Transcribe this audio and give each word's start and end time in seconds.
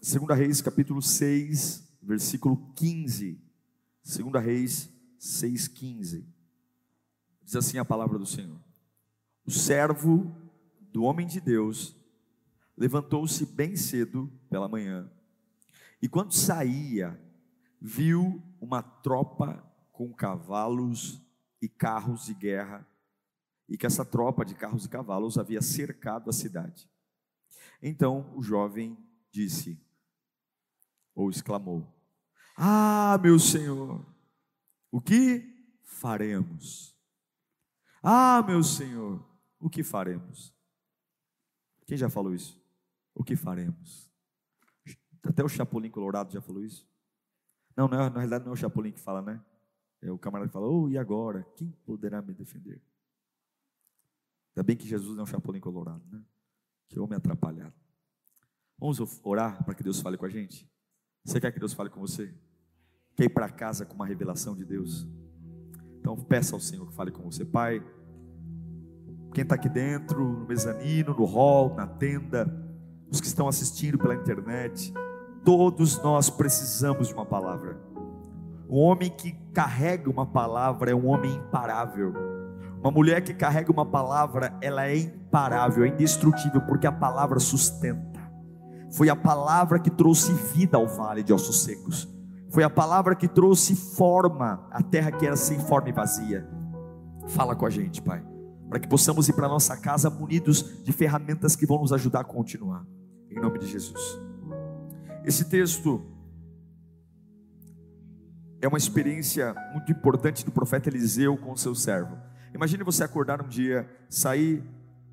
2 0.00 0.38
Reis, 0.38 0.60
capítulo 0.60 1.00
6, 1.00 1.96
versículo 2.02 2.72
15. 2.74 3.40
2 4.04 4.44
Reis 4.44 4.92
6, 5.18 5.68
15. 5.68 6.28
Diz 7.42 7.56
assim 7.56 7.78
a 7.78 7.84
palavra 7.84 8.18
do 8.18 8.26
Senhor: 8.26 8.60
O 9.46 9.50
servo 9.50 10.36
do 10.92 11.02
homem 11.02 11.26
de 11.26 11.40
Deus 11.40 11.96
levantou-se 12.76 13.46
bem 13.46 13.74
cedo 13.74 14.30
pela 14.50 14.68
manhã, 14.68 15.10
e 16.00 16.08
quando 16.08 16.32
saía, 16.32 17.18
viu 17.80 18.42
uma 18.60 18.82
tropa 18.82 19.64
com 19.90 20.12
cavalos 20.12 21.22
e 21.60 21.68
carros 21.68 22.26
de 22.26 22.34
guerra, 22.34 22.86
e 23.66 23.78
que 23.78 23.86
essa 23.86 24.04
tropa 24.04 24.44
de 24.44 24.54
carros 24.54 24.84
e 24.84 24.88
cavalos 24.90 25.38
havia 25.38 25.62
cercado 25.62 26.28
a 26.28 26.34
cidade. 26.34 26.88
Então 27.82 28.30
o 28.36 28.42
jovem 28.42 28.96
disse: 29.30 29.85
ou 31.16 31.30
exclamou: 31.30 31.84
Ah, 32.56 33.18
meu 33.22 33.38
Senhor, 33.38 34.04
o 34.92 35.00
que 35.00 35.42
faremos? 35.82 36.94
Ah, 38.02 38.42
meu 38.46 38.62
Senhor, 38.62 39.26
o 39.58 39.70
que 39.70 39.82
faremos? 39.82 40.54
Quem 41.86 41.96
já 41.96 42.10
falou 42.10 42.34
isso? 42.34 42.62
O 43.14 43.24
que 43.24 43.34
faremos? 43.34 44.08
Até 45.24 45.42
o 45.42 45.48
Chapolin 45.48 45.90
Colorado 45.90 46.32
já 46.32 46.40
falou 46.40 46.62
isso. 46.62 46.86
Não, 47.76 47.88
não, 47.88 47.98
na 47.98 48.08
realidade 48.08 48.44
não 48.44 48.52
é 48.52 48.54
o 48.54 48.56
Chapolin 48.56 48.92
que 48.92 49.00
fala, 49.00 49.22
né? 49.22 49.42
É 50.02 50.10
o 50.10 50.18
camarada 50.18 50.48
que 50.48 50.52
fala, 50.52 50.68
oh, 50.68 50.88
e 50.88 50.98
agora? 50.98 51.42
Quem 51.56 51.70
poderá 51.84 52.20
me 52.20 52.32
defender? 52.32 52.80
Ainda 54.50 54.62
bem 54.62 54.76
que 54.76 54.86
Jesus 54.86 55.16
não 55.16 55.20
é 55.20 55.22
um 55.22 55.26
Chapolin 55.26 55.60
Colorado, 55.60 56.04
né? 56.10 56.22
Que 56.88 57.00
homem 57.00 57.16
atrapalhado. 57.16 57.74
Vamos 58.78 58.98
orar 59.24 59.64
para 59.64 59.74
que 59.74 59.82
Deus 59.82 60.00
fale 60.00 60.16
com 60.16 60.26
a 60.26 60.28
gente? 60.28 60.70
Você 61.26 61.40
quer 61.40 61.50
que 61.50 61.58
Deus 61.58 61.72
fale 61.72 61.90
com 61.90 62.00
você? 62.00 62.32
Quer 63.16 63.24
ir 63.24 63.28
para 63.30 63.48
casa 63.48 63.84
com 63.84 63.94
uma 63.96 64.06
revelação 64.06 64.54
de 64.54 64.64
Deus? 64.64 65.08
Então 65.98 66.14
peça 66.16 66.54
ao 66.54 66.60
Senhor 66.60 66.86
que 66.86 66.94
fale 66.94 67.10
com 67.10 67.24
você, 67.24 67.44
Pai. 67.44 67.84
Quem 69.34 69.42
está 69.42 69.56
aqui 69.56 69.68
dentro, 69.68 70.22
no 70.22 70.46
mezanino, 70.46 71.12
no 71.12 71.24
hall, 71.24 71.74
na 71.74 71.84
tenda, 71.84 72.46
os 73.10 73.20
que 73.20 73.26
estão 73.26 73.48
assistindo 73.48 73.98
pela 73.98 74.14
internet, 74.14 74.94
todos 75.44 76.00
nós 76.00 76.30
precisamos 76.30 77.08
de 77.08 77.14
uma 77.14 77.26
palavra. 77.26 77.76
Um 78.68 78.78
homem 78.78 79.10
que 79.10 79.32
carrega 79.52 80.08
uma 80.08 80.26
palavra 80.26 80.92
é 80.92 80.94
um 80.94 81.08
homem 81.08 81.34
imparável. 81.34 82.14
Uma 82.78 82.92
mulher 82.92 83.20
que 83.24 83.34
carrega 83.34 83.72
uma 83.72 83.84
palavra, 83.84 84.56
ela 84.62 84.86
é 84.86 84.96
imparável, 84.96 85.82
é 85.82 85.88
indestrutível, 85.88 86.60
porque 86.60 86.86
a 86.86 86.92
palavra 86.92 87.40
sustenta. 87.40 88.15
Foi 88.92 89.08
a 89.08 89.16
palavra 89.16 89.78
que 89.78 89.90
trouxe 89.90 90.32
vida 90.32 90.76
ao 90.76 90.86
vale 90.86 91.22
de 91.22 91.32
ossos 91.32 91.62
secos. 91.62 92.08
Foi 92.50 92.62
a 92.62 92.70
palavra 92.70 93.14
que 93.14 93.28
trouxe 93.28 93.74
forma 93.74 94.66
à 94.70 94.82
terra 94.82 95.10
que 95.10 95.26
era 95.26 95.36
sem 95.36 95.58
forma 95.58 95.88
e 95.88 95.92
vazia. 95.92 96.48
Fala 97.28 97.56
com 97.56 97.66
a 97.66 97.70
gente, 97.70 98.00
Pai, 98.00 98.24
para 98.68 98.78
que 98.78 98.88
possamos 98.88 99.28
ir 99.28 99.32
para 99.32 99.48
nossa 99.48 99.76
casa 99.76 100.08
munidos 100.08 100.82
de 100.82 100.92
ferramentas 100.92 101.56
que 101.56 101.66
vão 101.66 101.80
nos 101.80 101.92
ajudar 101.92 102.20
a 102.20 102.24
continuar. 102.24 102.86
Em 103.30 103.40
nome 103.40 103.58
de 103.58 103.66
Jesus. 103.66 104.20
Esse 105.24 105.44
texto 105.46 106.00
é 108.60 108.68
uma 108.68 108.78
experiência 108.78 109.54
muito 109.72 109.90
importante 109.92 110.44
do 110.44 110.52
profeta 110.52 110.88
Eliseu 110.88 111.36
com 111.36 111.52
o 111.52 111.56
seu 111.56 111.74
servo. 111.74 112.16
Imagine 112.54 112.84
você 112.84 113.04
acordar 113.04 113.42
um 113.42 113.48
dia, 113.48 113.88
sair 114.08 114.64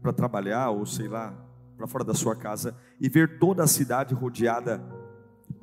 para 0.02 0.14
trabalhar 0.14 0.70
ou 0.70 0.86
sei 0.86 1.08
lá, 1.08 1.34
para 1.78 1.88
fora 1.88 2.04
da 2.04 2.14
sua 2.14 2.36
casa 2.36 2.76
e 3.00 3.10
ver 3.10 3.40
toda 3.40 3.64
a 3.64 3.68
cidade 3.68 4.14
rodeada 4.14 4.84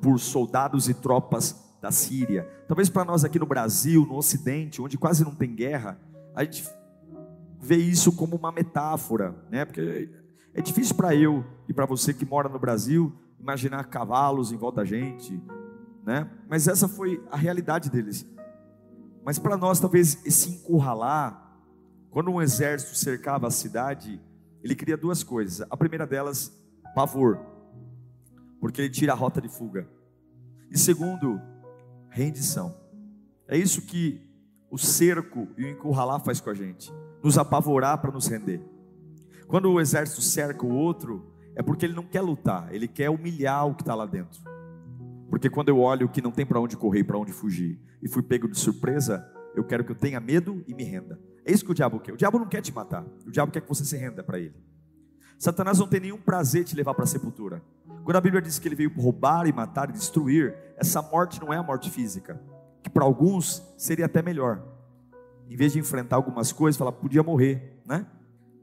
por 0.01 0.19
soldados 0.19 0.89
e 0.89 0.93
tropas 0.93 1.55
da 1.81 1.91
Síria. 1.91 2.47
Talvez 2.67 2.89
para 2.89 3.05
nós 3.05 3.23
aqui 3.23 3.39
no 3.39 3.45
Brasil, 3.45 4.05
no 4.05 4.15
Ocidente, 4.15 4.81
onde 4.81 4.97
quase 4.97 5.23
não 5.23 5.33
tem 5.33 5.55
guerra, 5.55 5.99
a 6.35 6.43
gente 6.43 6.67
vê 7.59 7.77
isso 7.77 8.11
como 8.11 8.35
uma 8.35 8.51
metáfora, 8.51 9.35
né? 9.49 9.65
Porque 9.65 10.09
é 10.53 10.61
difícil 10.61 10.95
para 10.95 11.15
eu 11.15 11.45
e 11.67 11.73
para 11.73 11.85
você 11.85 12.13
que 12.13 12.25
mora 12.25 12.49
no 12.49 12.59
Brasil 12.59 13.13
imaginar 13.39 13.83
cavalos 13.85 14.51
em 14.51 14.57
volta 14.57 14.81
da 14.81 14.85
gente, 14.85 15.41
né? 16.03 16.29
Mas 16.49 16.67
essa 16.67 16.87
foi 16.87 17.23
a 17.31 17.37
realidade 17.37 17.89
deles. 17.89 18.25
Mas 19.23 19.37
para 19.37 19.57
nós, 19.57 19.79
talvez 19.79 20.25
esse 20.25 20.49
encurralar, 20.49 21.59
quando 22.09 22.31
um 22.31 22.41
exército 22.41 22.95
cercava 22.95 23.47
a 23.47 23.51
cidade, 23.51 24.19
ele 24.63 24.75
cria 24.75 24.97
duas 24.97 25.23
coisas. 25.23 25.65
A 25.69 25.77
primeira 25.77 26.05
delas, 26.05 26.51
pavor, 26.95 27.39
porque 28.59 28.81
ele 28.81 28.89
tira 28.89 29.13
a 29.13 29.15
rota 29.15 29.41
de 29.41 29.49
fuga. 29.49 29.87
E 30.69 30.77
segundo, 30.77 31.41
rendição. 32.09 32.75
É 33.47 33.57
isso 33.57 33.81
que 33.81 34.21
o 34.69 34.77
cerco 34.77 35.47
e 35.57 35.65
o 35.65 35.69
encurralar 35.69 36.23
faz 36.23 36.39
com 36.39 36.49
a 36.49 36.53
gente, 36.53 36.91
nos 37.21 37.37
apavorar 37.37 37.99
para 37.99 38.11
nos 38.11 38.27
render. 38.27 38.61
Quando 39.47 39.69
o 39.69 39.81
exército 39.81 40.21
cerca 40.21 40.65
o 40.65 40.73
outro, 40.73 41.33
é 41.55 41.61
porque 41.61 41.85
ele 41.85 41.93
não 41.93 42.05
quer 42.05 42.21
lutar, 42.21 42.73
ele 42.73 42.87
quer 42.87 43.09
humilhar 43.09 43.67
o 43.67 43.75
que 43.75 43.81
está 43.81 43.93
lá 43.93 44.05
dentro. 44.05 44.41
Porque 45.29 45.49
quando 45.49 45.69
eu 45.69 45.79
olho 45.79 46.07
que 46.07 46.21
não 46.21 46.31
tem 46.31 46.45
para 46.45 46.59
onde 46.59 46.77
correr, 46.77 47.03
para 47.03 47.17
onde 47.17 47.33
fugir, 47.33 47.79
e 48.01 48.07
fui 48.07 48.23
pego 48.23 48.47
de 48.47 48.57
surpresa, 48.57 49.25
eu 49.55 49.63
quero 49.63 49.83
que 49.83 49.91
eu 49.91 49.95
tenha 49.95 50.19
medo 50.19 50.63
e 50.67 50.73
me 50.73 50.83
renda. 50.83 51.19
É 51.45 51.51
isso 51.51 51.65
que 51.65 51.71
o 51.71 51.75
diabo 51.75 51.99
quer. 51.99 52.13
O 52.13 52.17
diabo 52.17 52.39
não 52.39 52.47
quer 52.47 52.61
te 52.61 52.73
matar. 52.73 53.05
O 53.25 53.31
diabo 53.31 53.51
quer 53.51 53.61
que 53.61 53.69
você 53.69 53.83
se 53.83 53.97
renda 53.97 54.23
para 54.23 54.39
ele. 54.39 54.55
Satanás 55.37 55.79
não 55.79 55.87
tem 55.87 55.99
nenhum 55.99 56.19
prazer 56.19 56.63
te 56.63 56.75
levar 56.75 56.93
para 56.93 57.03
a 57.03 57.07
sepultura. 57.07 57.63
Quando 58.03 58.15
a 58.15 58.21
Bíblia 58.21 58.41
diz 58.41 58.59
que 58.59 58.67
ele 58.67 58.75
veio 58.75 58.93
roubar 58.95 59.47
e 59.47 59.51
matar 59.51 59.89
e 59.89 59.93
destruir, 59.93 60.55
essa 60.77 61.01
morte 61.01 61.41
não 61.41 61.51
é 61.51 61.57
a 61.57 61.63
morte 61.63 61.89
física, 61.89 62.39
que 62.83 62.89
para 62.89 63.03
alguns 63.03 63.63
seria 63.77 64.05
até 64.05 64.21
melhor. 64.21 64.63
Em 65.49 65.55
vez 65.55 65.73
de 65.73 65.79
enfrentar 65.79 66.15
algumas 66.15 66.51
coisas, 66.51 66.77
falar, 66.77 66.91
podia 66.91 67.23
morrer, 67.23 67.81
né? 67.85 68.05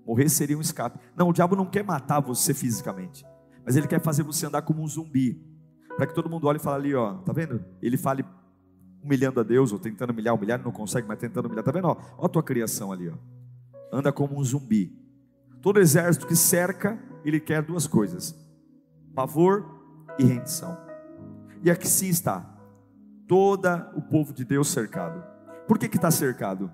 Morrer 0.07 0.29
seria 0.29 0.57
um 0.57 0.61
escape. 0.61 0.99
Não, 1.17 1.29
o 1.29 1.33
diabo 1.33 1.57
não 1.57 1.67
quer 1.67 1.85
matar 1.85 2.21
você 2.21 2.55
fisicamente, 2.55 3.27
mas 3.65 3.77
ele 3.77 3.87
quer 3.87 4.01
fazer 4.01 4.23
você 4.23 4.47
andar 4.47 4.63
como 4.63 4.83
um 4.83 4.87
zumbi, 4.87 5.45
para 5.97 6.07
que 6.07 6.15
todo 6.15 6.31
mundo 6.31 6.47
olhe 6.47 6.59
e 6.59 6.63
fale 6.63 6.87
ali, 6.87 6.95
ó, 6.95 7.15
tá 7.19 7.33
vendo? 7.33 7.65
Ele 7.83 7.97
fale 7.97 8.25
humilhando 9.03 9.41
a 9.41 9.43
Deus, 9.43 9.73
ou 9.73 9.79
tentando 9.79 10.11
humilhar, 10.11 10.35
humilhar 10.35 10.63
não 10.63 10.73
consegue, 10.73 11.07
mas 11.07 11.19
tentando 11.19 11.47
humilhar, 11.47 11.65
tá 11.65 11.73
vendo? 11.73 11.89
Ó, 11.89 12.25
a 12.25 12.29
tua 12.29 12.43
criação 12.43 12.93
ali, 12.93 13.09
ó. 13.09 13.15
Anda 13.93 14.13
como 14.13 14.39
um 14.39 14.45
zumbi. 14.45 14.93
Todo 15.63 15.81
exército 15.81 16.27
que 16.27 16.37
cerca, 16.37 16.99
ele 17.25 17.41
quer 17.41 17.63
duas 17.63 17.87
coisas: 17.87 18.35
pavor 19.15 19.65
e 20.19 20.25
rendição. 20.25 20.77
E 21.63 21.71
aqui 21.71 21.89
sim 21.89 22.09
está 22.09 22.59
todo 23.27 23.69
o 23.95 24.03
povo 24.03 24.33
de 24.33 24.45
Deus 24.45 24.69
cercado. 24.69 25.23
Por 25.67 25.79
que 25.79 25.89
que 25.89 25.97
está 25.97 26.11
cercado? 26.11 26.71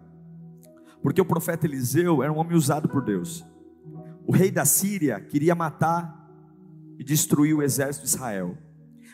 Porque 1.02 1.20
o 1.20 1.24
profeta 1.24 1.66
Eliseu 1.66 2.22
era 2.22 2.32
um 2.32 2.38
homem 2.38 2.56
usado 2.56 2.88
por 2.88 3.02
Deus. 3.02 3.44
O 4.26 4.32
rei 4.32 4.50
da 4.50 4.64
Síria 4.64 5.20
queria 5.20 5.54
matar 5.54 6.24
e 6.98 7.04
destruir 7.04 7.54
o 7.54 7.62
exército 7.62 8.06
de 8.06 8.10
Israel. 8.10 8.56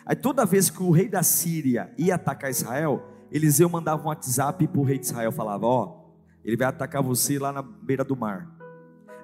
Aí 0.05 0.14
toda 0.14 0.44
vez 0.44 0.70
que 0.70 0.82
o 0.82 0.90
rei 0.90 1.08
da 1.08 1.23
Síria 1.23 1.93
ia 1.96 2.14
atacar 2.14 2.50
Israel, 2.50 3.02
Eliseu 3.31 3.69
mandava 3.69 4.03
um 4.03 4.06
WhatsApp 4.06 4.67
para 4.67 4.81
o 4.81 4.85
rei 4.85 4.99
de 4.99 5.06
Israel, 5.06 5.31
falava: 5.31 5.67
Ó, 5.67 6.00
ele 6.44 6.56
vai 6.56 6.67
atacar 6.69 7.03
você 7.03 7.38
lá 7.38 7.53
na 7.53 7.62
beira 7.62 8.05
do 8.05 8.17
mar. 8.17 8.49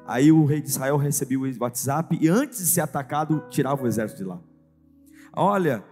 Aí 0.07 0.31
o 0.31 0.45
rei 0.45 0.61
de 0.61 0.69
Israel 0.69 0.97
recebia 0.97 1.39
o 1.39 1.43
WhatsApp 1.61 2.17
e 2.21 2.29
antes 2.29 2.59
de 2.59 2.67
ser 2.67 2.81
atacado, 2.81 3.45
tirava 3.51 3.83
o 3.83 3.87
exército 3.87 4.23
de 4.23 4.29
lá. 4.29 4.39
Olha, 5.33 5.83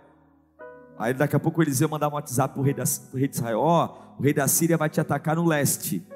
aí 0.96 1.12
daqui 1.12 1.34
a 1.34 1.40
pouco 1.40 1.60
Eliseu 1.60 1.88
mandava 1.88 2.14
um 2.14 2.16
WhatsApp 2.16 2.54
para 2.54 2.60
o 2.60 2.64
rei, 2.64 2.74
rei 3.14 3.28
de 3.28 3.34
Israel: 3.34 3.58
Ó, 3.58 4.14
o 4.18 4.22
rei 4.22 4.32
da 4.32 4.46
Síria 4.46 4.76
vai 4.76 4.88
te 4.88 5.00
atacar 5.00 5.34
no 5.34 5.44
leste. 5.44 6.06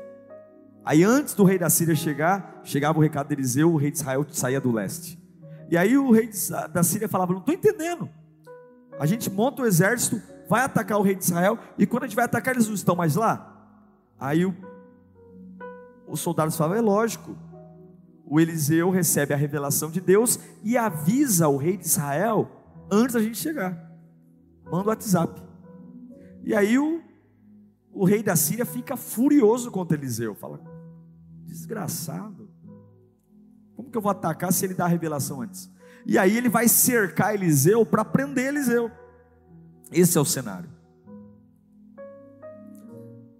Aí 0.84 1.02
antes 1.02 1.34
do 1.34 1.44
rei 1.44 1.58
da 1.58 1.68
Síria 1.68 1.94
chegar, 1.94 2.60
chegava 2.62 2.98
o 2.98 3.02
recado 3.02 3.28
de 3.28 3.34
Eliseu, 3.34 3.72
o 3.72 3.76
rei 3.76 3.90
de 3.90 3.98
Israel 3.98 4.24
saía 4.30 4.60
do 4.60 4.70
leste. 4.70 5.18
E 5.68 5.76
aí 5.76 5.98
o 5.98 6.12
rei 6.12 6.30
da 6.72 6.82
Síria 6.82 7.08
falava: 7.08 7.32
Não 7.32 7.40
estou 7.40 7.54
entendendo. 7.54 8.08
A 8.98 9.06
gente 9.06 9.28
monta 9.30 9.62
o 9.62 9.66
exército, 9.66 10.22
vai 10.48 10.62
atacar 10.62 10.98
o 10.98 11.02
rei 11.02 11.14
de 11.14 11.24
Israel, 11.24 11.58
e 11.76 11.86
quando 11.86 12.04
a 12.04 12.06
gente 12.06 12.16
vai 12.16 12.24
atacar, 12.24 12.54
eles 12.54 12.66
não 12.66 12.74
estão 12.74 12.96
mais 12.96 13.14
lá. 13.14 13.54
Aí 14.18 14.44
o, 14.44 14.54
os 16.06 16.20
soldados 16.20 16.56
falam: 16.56 16.76
é 16.76 16.80
lógico. 16.80 17.36
O 18.30 18.38
Eliseu 18.38 18.90
recebe 18.90 19.32
a 19.32 19.36
revelação 19.36 19.90
de 19.90 20.00
Deus 20.00 20.38
e 20.62 20.76
avisa 20.76 21.48
o 21.48 21.56
rei 21.56 21.78
de 21.78 21.86
Israel 21.86 22.50
antes 22.90 23.14
da 23.14 23.22
gente 23.22 23.38
chegar. 23.38 23.90
Manda 24.64 24.84
o 24.84 24.88
WhatsApp. 24.88 25.42
E 26.44 26.54
aí 26.54 26.78
o, 26.78 27.02
o 27.90 28.04
rei 28.04 28.22
da 28.22 28.36
Síria 28.36 28.66
fica 28.66 28.98
furioso 28.98 29.70
contra 29.70 29.96
Eliseu. 29.96 30.34
Fala, 30.34 30.60
desgraçado. 31.46 32.50
Como 33.74 33.90
que 33.90 33.96
eu 33.96 34.02
vou 34.02 34.10
atacar 34.10 34.52
se 34.52 34.66
ele 34.66 34.74
dá 34.74 34.84
a 34.84 34.88
revelação 34.88 35.40
antes? 35.40 35.70
E 36.04 36.18
aí 36.18 36.36
ele 36.36 36.48
vai 36.48 36.68
cercar 36.68 37.34
Eliseu 37.34 37.86
para 37.86 38.04
prender 38.04 38.48
Eliseu. 38.48 38.90
Esse 39.92 40.18
é 40.18 40.20
o 40.20 40.24
cenário. 40.24 40.68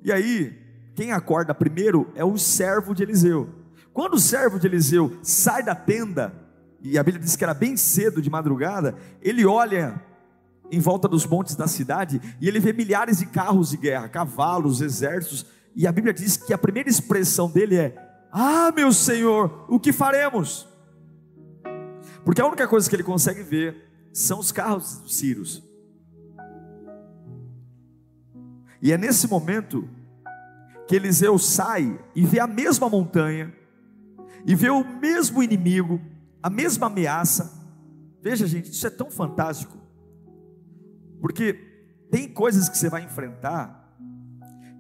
E 0.03 0.13
aí, 0.13 0.59
quem 0.95 1.13
acorda 1.13 1.55
primeiro 1.55 2.11
é 2.15 2.25
o 2.25 2.39
servo 2.39 2.95
de 2.95 3.03
Eliseu. 3.03 3.49
Quando 3.93 4.15
o 4.15 4.21
servo 4.21 4.59
de 4.59 4.67
Eliseu 4.67 5.19
sai 5.23 5.63
da 5.63 5.75
tenda, 5.75 6.33
e 6.81 6.99
a 6.99 7.03
Bíblia 7.03 7.23
diz 7.23 7.37
que 7.37 7.45
era 7.45 7.55
bem 7.55 7.77
cedo 7.77 8.23
de 8.23 8.31
madrugada, 8.31 8.95
ele 9.21 9.45
olha 9.45 10.03
em 10.71 10.81
volta 10.81 11.09
dos 11.09 11.27
montes 11.27 11.57
da 11.57 11.67
cidade 11.67 12.21
e 12.41 12.47
ele 12.47 12.61
vê 12.61 12.73
milhares 12.73 13.19
de 13.19 13.27
carros 13.27 13.71
de 13.71 13.77
guerra, 13.77 14.09
cavalos, 14.09 14.81
exércitos, 14.81 15.47
e 15.75 15.87
a 15.87 15.93
Bíblia 15.93 16.13
diz 16.13 16.37
que 16.37 16.53
a 16.53 16.59
primeira 16.59 16.89
expressão 16.89 17.51
dele 17.51 17.77
é: 17.77 17.95
Ah, 18.33 18.73
meu 18.75 18.93
Senhor, 18.93 19.67
o 19.69 19.79
que 19.79 19.93
faremos? 19.93 20.67
Porque 22.25 22.41
a 22.41 22.47
única 22.47 22.67
coisa 22.67 22.89
que 22.89 22.97
ele 22.97 23.03
consegue 23.03 23.43
ver 23.43 23.89
são 24.13 24.39
os 24.39 24.51
carros 24.51 24.99
dos 24.99 25.17
Círios. 25.17 25.68
E 28.81 28.93
é 28.93 28.99
nesse 28.99 29.29
momento 29.29 29.89
que 30.87 30.97
Eliseu 30.97 31.39
sai 31.39 31.99
e 32.15 32.25
vê 32.25 32.41
a 32.41 32.47
mesma 32.47 32.89
montanha, 32.89 33.53
e 34.47 34.55
vê 34.55 34.71
o 34.71 34.85
mesmo 34.85 35.43
inimigo, 35.43 36.01
a 36.43 36.49
mesma 36.49 36.87
ameaça. 36.87 37.53
Veja, 38.23 38.47
gente, 38.47 38.71
isso 38.71 38.87
é 38.87 38.91
tão 38.91 39.11
fantástico, 39.11 39.77
porque 41.21 41.55
tem 42.11 42.29
coisas 42.29 42.69
que 42.69 42.79
você 42.79 42.89
vai 42.89 43.05
enfrentar 43.05 43.79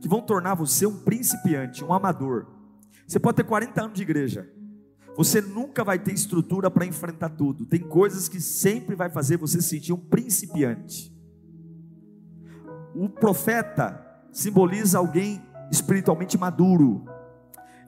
que 0.00 0.08
vão 0.08 0.20
tornar 0.20 0.54
você 0.54 0.86
um 0.86 0.96
principiante, 0.96 1.84
um 1.84 1.92
amador. 1.92 2.46
Você 3.06 3.18
pode 3.18 3.36
ter 3.36 3.44
40 3.44 3.82
anos 3.82 3.94
de 3.94 4.02
igreja, 4.02 4.48
você 5.16 5.40
nunca 5.40 5.82
vai 5.82 5.98
ter 5.98 6.12
estrutura 6.12 6.70
para 6.70 6.86
enfrentar 6.86 7.30
tudo. 7.30 7.66
Tem 7.66 7.80
coisas 7.80 8.28
que 8.28 8.40
sempre 8.40 8.94
vai 8.94 9.10
fazer 9.10 9.36
você 9.36 9.60
se 9.60 9.68
sentir 9.68 9.92
um 9.92 9.98
principiante. 9.98 11.12
O 13.00 13.08
profeta 13.08 14.04
simboliza 14.32 14.98
alguém 14.98 15.40
espiritualmente 15.70 16.36
maduro, 16.36 17.04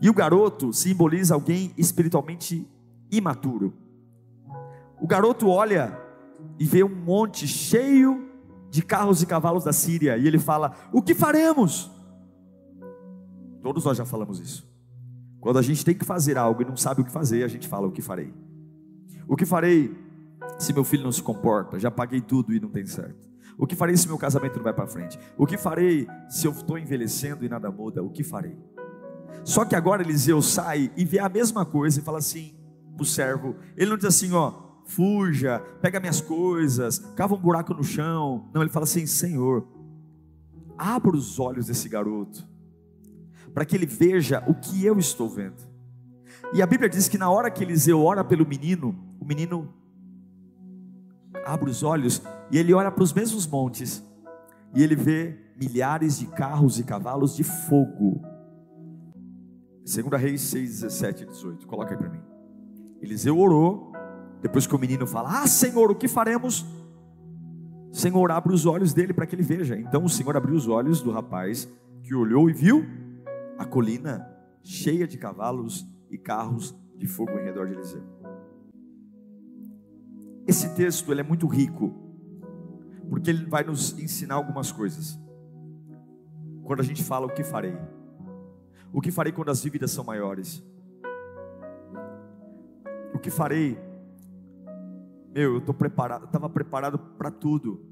e 0.01 0.09
o 0.09 0.15
garoto 0.15 0.73
simboliza 0.73 1.35
alguém 1.35 1.75
espiritualmente 1.77 2.65
imaturo. 3.11 3.75
O 5.01 5.09
garoto 5.09 5.49
olha 5.49 5.99
e 6.61 6.65
vê 6.65 6.85
um 6.85 6.95
monte 6.95 7.49
cheio 7.49 8.31
de 8.71 8.83
carros 8.83 9.21
e 9.21 9.27
cavalos 9.27 9.65
da 9.65 9.73
Síria, 9.73 10.17
e 10.17 10.29
ele 10.29 10.39
fala: 10.39 10.77
O 10.93 11.03
que 11.03 11.13
faremos? 11.13 11.91
Todos 13.65 13.85
nós 13.85 13.99
já 13.99 14.05
falamos 14.05 14.39
isso. 14.39 14.65
Quando 15.41 15.59
a 15.59 15.63
gente 15.63 15.85
tem 15.85 15.95
que 15.97 16.05
fazer 16.05 16.39
algo 16.39 16.63
e 16.63 16.65
não 16.65 16.77
sabe 16.77 17.01
o 17.01 17.05
que 17.05 17.11
fazer, 17.11 17.43
a 17.43 17.49
gente 17.49 17.67
fala: 17.67 17.89
O 17.89 17.91
que 17.91 18.01
farei? 18.01 18.33
O 19.27 19.35
que 19.35 19.45
farei 19.45 19.93
se 20.57 20.73
meu 20.73 20.85
filho 20.85 21.03
não 21.03 21.11
se 21.11 21.21
comporta? 21.21 21.81
Já 21.81 21.91
paguei 21.91 22.21
tudo 22.21 22.55
e 22.55 22.61
não 22.61 22.69
tem 22.69 22.87
certo. 22.87 23.30
O 23.61 23.67
que 23.67 23.77
farei 23.77 23.95
se 23.95 24.09
meu 24.09 24.17
casamento 24.17 24.57
não 24.57 24.65
vai 24.65 24.73
para 24.73 24.87
frente? 24.87 25.19
O 25.37 25.47
que 25.47 25.59
farei 25.59 26.09
se 26.31 26.47
eu 26.47 26.51
estou 26.51 26.79
envelhecendo 26.79 27.45
e 27.45 27.49
nada 27.49 27.71
muda? 27.71 28.03
O 28.03 28.09
que 28.09 28.25
farei? 28.25 28.57
Só 29.45 29.67
que 29.67 29.77
agora 29.77 30.03
Eliseu 30.03 30.41
sai 30.41 30.91
e 30.97 31.05
vê 31.05 31.19
a 31.19 31.29
mesma 31.29 31.67
coisa 31.67 32.01
e 32.01 32.03
fala 32.03 32.19
assim 32.19 32.55
para 32.97 33.03
o 33.03 33.07
servo: 33.07 33.57
ele 33.77 33.91
não 33.91 33.99
diz 33.99 34.07
assim, 34.07 34.33
ó, 34.33 34.55
fuja, 34.87 35.61
pega 35.83 36.01
minhas 36.01 36.23
coisas, 36.23 37.01
cava 37.15 37.35
um 37.35 37.39
buraco 37.39 37.75
no 37.75 37.85
chão. 37.85 38.49
Não, 38.55 38.63
ele 38.63 38.71
fala 38.71 38.85
assim: 38.85 39.07
Senhor, 39.07 39.69
abra 40.79 41.15
os 41.15 41.39
olhos 41.39 41.67
desse 41.67 41.87
garoto, 41.87 42.49
para 43.53 43.67
que 43.67 43.77
ele 43.77 43.87
veja 43.87 44.43
o 44.47 44.55
que 44.55 44.87
eu 44.87 44.99
estou 44.99 45.29
vendo. 45.29 45.69
E 46.55 46.63
a 46.63 46.67
Bíblia 46.67 46.89
diz 46.89 47.09
que 47.09 47.19
na 47.19 47.31
hora 47.31 47.51
que 47.51 47.63
Eliseu 47.63 48.03
ora 48.03 48.25
pelo 48.25 48.47
menino, 48.47 48.99
o 49.21 49.25
menino 49.27 49.80
abre 51.45 51.71
os 51.71 51.83
olhos 51.83 52.23
e 52.51 52.59
ele 52.59 52.73
olha 52.75 52.91
para 52.91 53.03
os 53.03 53.13
mesmos 53.13 53.47
montes 53.47 54.05
e 54.75 54.83
ele 54.83 54.95
vê 54.95 55.39
milhares 55.57 56.19
de 56.19 56.27
carros 56.27 56.79
e 56.79 56.85
cavalos 56.85 57.37
de 57.37 57.45
fogo. 57.45 58.23
2 59.85 60.21
Reis 60.21 60.41
6, 60.43 60.83
17 60.83 61.23
e 61.23 61.27
18. 61.27 61.67
Coloca 61.67 61.93
aí 61.93 61.97
para 61.97 62.09
mim. 62.09 62.23
Eliseu 63.01 63.39
orou. 63.39 63.93
Depois 64.41 64.67
que 64.67 64.75
o 64.75 64.79
menino 64.79 65.07
fala: 65.07 65.43
Ah, 65.43 65.47
Senhor, 65.47 65.91
o 65.91 65.95
que 65.95 66.09
faremos? 66.09 66.65
Senhor, 67.93 68.31
abre 68.31 68.55
os 68.55 68.67
olhos 68.67 68.95
dele 68.95 69.13
para 69.13 69.27
que 69.27 69.35
ele 69.35 69.43
veja. 69.43 69.77
Então 69.77 70.05
o 70.05 70.09
Senhor 70.09 70.37
abriu 70.37 70.55
os 70.55 70.69
olhos 70.69 71.03
do 71.03 71.11
rapaz 71.11 71.69
que 72.03 72.15
olhou 72.15 72.49
e 72.49 72.53
viu 72.53 72.85
a 73.59 73.65
colina 73.65 74.27
cheia 74.63 75.07
de 75.07 75.19
cavalos 75.19 75.87
e 76.11 76.17
carros 76.17 76.75
de 76.97 77.07
fogo 77.07 77.33
em 77.39 77.45
redor 77.45 77.67
de 77.67 77.75
Eliseu. 77.75 78.20
Esse 80.51 80.75
texto 80.75 81.13
ele 81.13 81.21
é 81.21 81.23
muito 81.23 81.47
rico, 81.47 81.95
porque 83.09 83.31
ele 83.31 83.45
vai 83.45 83.63
nos 83.63 83.97
ensinar 83.97 84.35
algumas 84.35 84.73
coisas. 84.73 85.17
Quando 86.65 86.81
a 86.81 86.83
gente 86.83 87.05
fala 87.05 87.25
o 87.25 87.33
que 87.33 87.45
farei, 87.45 87.79
o 88.93 89.01
que 89.01 89.13
farei 89.13 89.33
quando 89.33 89.49
as 89.49 89.63
dívidas 89.63 89.93
são 89.93 90.03
maiores, 90.03 90.61
o 93.15 93.19
que 93.21 93.31
farei, 93.31 93.79
meu, 95.33 95.53
eu 95.53 95.59
estou 95.59 95.73
preparado, 95.73 96.25
estava 96.25 96.51
preparado 96.51 96.99
para 96.99 97.31
tudo. 97.31 97.87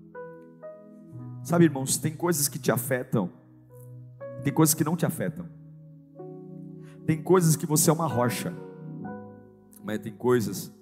Sabe, 1.45 1.63
irmãos, 1.63 1.97
tem 1.97 2.13
coisas 2.13 2.49
que 2.49 2.59
te 2.59 2.73
afetam, 2.73 3.31
tem 4.43 4.53
coisas 4.53 4.75
que 4.75 4.83
não 4.83 4.97
te 4.97 5.07
afetam. 5.07 5.47
Tem 7.07 7.23
coisas 7.23 7.55
que 7.55 7.67
você 7.67 7.89
é 7.89 7.93
uma 7.93 8.09
rocha, 8.09 8.53
mas 9.85 10.01
tem 10.01 10.13
coisas 10.13 10.77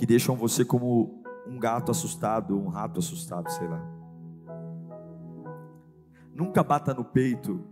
que 0.00 0.06
deixam 0.06 0.34
você 0.34 0.64
como 0.64 1.22
um 1.46 1.58
gato 1.58 1.90
assustado, 1.90 2.58
um 2.58 2.68
rato 2.68 3.00
assustado, 3.00 3.50
sei 3.50 3.68
lá. 3.68 3.86
Nunca 6.34 6.64
bata 6.64 6.94
no 6.94 7.04
peito 7.04 7.62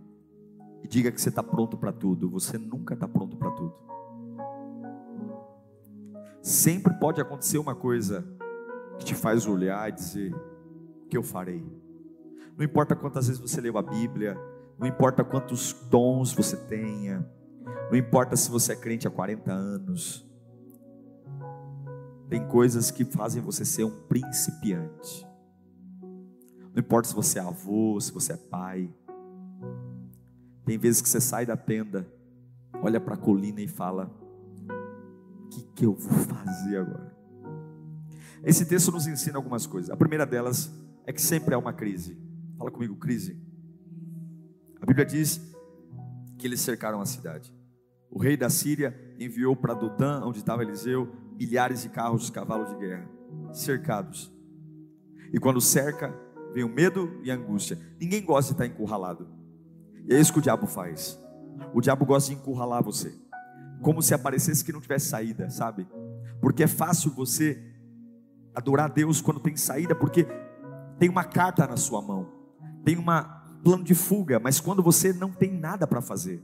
e 0.83 0.87
diga 0.87 1.11
que 1.11 1.19
você 1.19 1.29
está 1.29 1.41
pronto 1.41 1.75
para 1.75 1.91
tudo. 1.91 2.29
Você 2.29 2.55
nunca 2.59 2.93
está 2.93 3.07
pronto 3.07 3.35
para 3.35 3.49
tudo. 3.49 3.73
Sempre 6.39 6.93
pode 6.99 7.19
acontecer 7.19 7.57
uma 7.57 7.73
coisa 7.73 8.23
que 8.99 9.05
te 9.05 9.15
faz 9.15 9.47
olhar 9.47 9.89
e 9.89 9.93
dizer: 9.93 10.31
O 10.31 11.07
que 11.07 11.17
eu 11.17 11.23
farei? 11.23 11.65
Não 12.55 12.63
importa 12.63 12.95
quantas 12.95 13.25
vezes 13.25 13.41
você 13.41 13.59
leu 13.59 13.75
a 13.75 13.81
Bíblia, 13.81 14.37
não 14.77 14.85
importa 14.85 15.23
quantos 15.23 15.73
dons 15.89 16.31
você 16.31 16.55
tenha, 16.55 17.27
não 17.89 17.97
importa 17.97 18.35
se 18.35 18.51
você 18.51 18.73
é 18.73 18.75
crente 18.75 19.07
há 19.07 19.09
40 19.09 19.51
anos, 19.51 20.28
tem 22.29 22.47
coisas 22.47 22.91
que 22.91 23.03
fazem 23.03 23.41
você 23.41 23.65
ser 23.65 23.83
um 23.83 24.03
principiante. 24.07 25.27
Não 26.73 26.79
importa 26.79 27.07
se 27.07 27.15
você 27.15 27.39
é 27.39 27.41
avô, 27.41 27.99
se 27.99 28.11
você 28.11 28.33
é 28.33 28.37
pai. 28.37 28.93
Tem 30.63 30.77
vezes 30.77 31.01
que 31.01 31.09
você 31.09 31.19
sai 31.19 31.45
da 31.45 31.57
tenda, 31.57 32.07
olha 32.83 33.01
para 33.01 33.15
a 33.15 33.17
colina 33.17 33.59
e 33.59 33.67
fala: 33.67 34.15
O 34.69 35.47
que, 35.49 35.63
que 35.75 35.85
eu 35.85 35.95
vou 35.95 36.19
fazer 36.19 36.77
agora? 36.77 37.17
Esse 38.43 38.65
texto 38.65 38.91
nos 38.91 39.07
ensina 39.07 39.37
algumas 39.37 39.65
coisas. 39.65 39.89
A 39.89 39.97
primeira 39.97 40.25
delas 40.25 40.71
é 41.05 41.11
que 41.11 41.21
sempre 41.21 41.55
há 41.55 41.57
uma 41.57 41.73
crise. 41.73 42.15
Fala 42.57 42.69
comigo, 42.69 42.95
crise. 42.95 43.41
A 44.79 44.85
Bíblia 44.85 45.05
diz 45.05 45.41
que 46.37 46.45
eles 46.45 46.61
cercaram 46.61 47.01
a 47.01 47.05
cidade. 47.05 47.53
O 48.09 48.19
rei 48.19 48.37
da 48.37 48.49
Síria 48.49 48.95
enviou 49.19 49.55
para 49.55 49.73
Dotã, 49.73 50.21
onde 50.23 50.39
estava 50.39 50.63
Eliseu, 50.63 51.11
milhares 51.39 51.83
de 51.83 51.89
carros 51.89 52.25
de 52.25 52.31
cavalos 52.33 52.69
de 52.69 52.75
guerra, 52.75 53.09
cercados. 53.53 54.29
E 55.31 55.39
quando 55.39 55.61
cerca, 55.61 56.13
vem 56.53 56.65
o 56.65 56.69
medo 56.69 57.17
e 57.23 57.31
a 57.31 57.35
angústia. 57.35 57.79
Ninguém 57.97 58.21
gosta 58.23 58.53
de 58.53 58.61
estar 58.61 58.65
encurralado. 58.65 59.25
E 60.05 60.13
é 60.13 60.19
isso 60.19 60.33
que 60.33 60.39
o 60.39 60.41
diabo 60.41 60.67
faz. 60.67 61.17
O 61.73 61.79
diabo 61.79 62.05
gosta 62.05 62.33
de 62.33 62.35
encurralar 62.35 62.83
você, 62.83 63.13
como 63.81 64.01
se 64.01 64.13
aparecesse 64.13 64.65
que 64.65 64.73
não 64.73 64.81
tivesse 64.81 65.07
saída, 65.07 65.49
sabe? 65.49 65.87
Porque 66.41 66.63
é 66.63 66.67
fácil 66.67 67.11
você 67.11 67.63
adorar 68.53 68.91
Deus 68.91 69.21
quando 69.21 69.39
tem 69.39 69.55
saída, 69.55 69.95
porque 69.95 70.27
tem 70.97 71.07
uma 71.07 71.23
carta 71.23 71.65
na 71.65 71.77
sua 71.77 72.01
mão, 72.01 72.27
tem 72.83 72.97
um 72.97 73.05
plano 73.63 73.83
de 73.83 73.95
fuga, 73.95 74.39
mas 74.39 74.59
quando 74.59 74.83
você 74.83 75.13
não 75.13 75.31
tem 75.31 75.53
nada 75.53 75.87
para 75.87 76.01
fazer, 76.01 76.43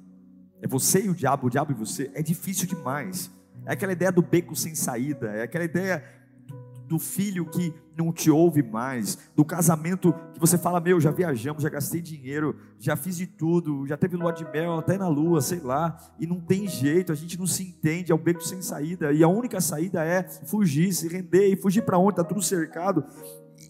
é 0.62 0.68
você 0.68 1.06
e 1.06 1.10
o 1.10 1.16
diabo, 1.16 1.48
o 1.48 1.50
diabo 1.50 1.72
e 1.72 1.76
você, 1.76 2.10
é 2.14 2.22
difícil 2.22 2.68
demais. 2.68 3.30
É 3.66 3.74
aquela 3.74 3.92
ideia 3.92 4.12
do 4.12 4.22
beco 4.22 4.56
sem 4.56 4.76
saída, 4.76 5.28
é 5.28 5.44
aquela 5.44 5.64
ideia 5.64 6.04
do 6.88 7.00
filho 7.00 7.46
que 7.46 7.74
não 7.98 8.12
te 8.12 8.30
ouve 8.30 8.62
mais, 8.62 9.18
do 9.36 9.44
casamento 9.44 10.14
que 10.34 10.40
você 10.40 10.58
fala: 10.58 10.80
Meu, 10.80 11.00
já 11.00 11.12
viajamos, 11.12 11.64
já 11.64 11.70
gastei 11.70 12.02
dinheiro, 12.02 12.56
já 12.80 12.96
fiz 12.96 13.18
de 13.18 13.26
tudo, 13.26 13.88
já 13.88 13.98
teve 13.98 14.16
lua 14.16 14.32
de 14.32 14.46
mel 14.52 14.78
até 14.78 14.98
na 14.98 15.08
lua, 15.08 15.42
sei 15.42 15.60
lá, 15.60 15.98
e 16.20 16.28
não 16.28 16.40
tem 16.40 16.68
jeito, 16.68 17.12
a 17.12 17.16
gente 17.16 17.40
não 17.40 17.48
se 17.48 17.64
entende, 17.64 18.12
é 18.12 18.16
o 18.16 18.18
beco 18.18 18.44
sem 18.44 18.62
saída, 18.62 19.12
e 19.12 19.24
a 19.24 19.28
única 19.28 19.60
saída 19.62 20.04
é 20.04 20.24
fugir, 20.24 20.94
se 20.94 21.08
render, 21.08 21.48
e 21.48 21.56
fugir 21.56 21.82
para 21.84 21.98
onde? 21.98 22.12
Está 22.12 22.24
tudo 22.24 22.42
cercado. 22.42 23.04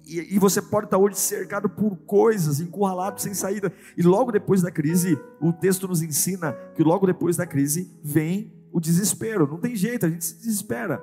E, 0.07 0.35
e, 0.35 0.39
você 0.39 0.61
pode 0.61 0.85
estar 0.85 0.99
hoje 0.99 1.17
cercado 1.17 1.67
por 1.67 1.95
coisas, 1.97 2.59
encurralado, 2.59 3.19
sem 3.19 3.33
saída. 3.33 3.73
E 3.97 4.03
logo 4.03 4.31
depois 4.31 4.61
da 4.61 4.69
crise, 4.69 5.17
o 5.41 5.51
texto 5.51 5.87
nos 5.87 6.03
ensina 6.03 6.53
que 6.75 6.83
logo 6.83 7.07
depois 7.07 7.37
da 7.37 7.45
crise 7.47 7.91
vem 8.03 8.53
o 8.75 8.79
desespero. 8.81 9.47
Não 9.47 9.57
tem 9.57 9.73
jeito, 9.73 10.05
a 10.05 10.09
gente 10.09 10.25
se 10.25 10.35
desespera. 10.35 11.01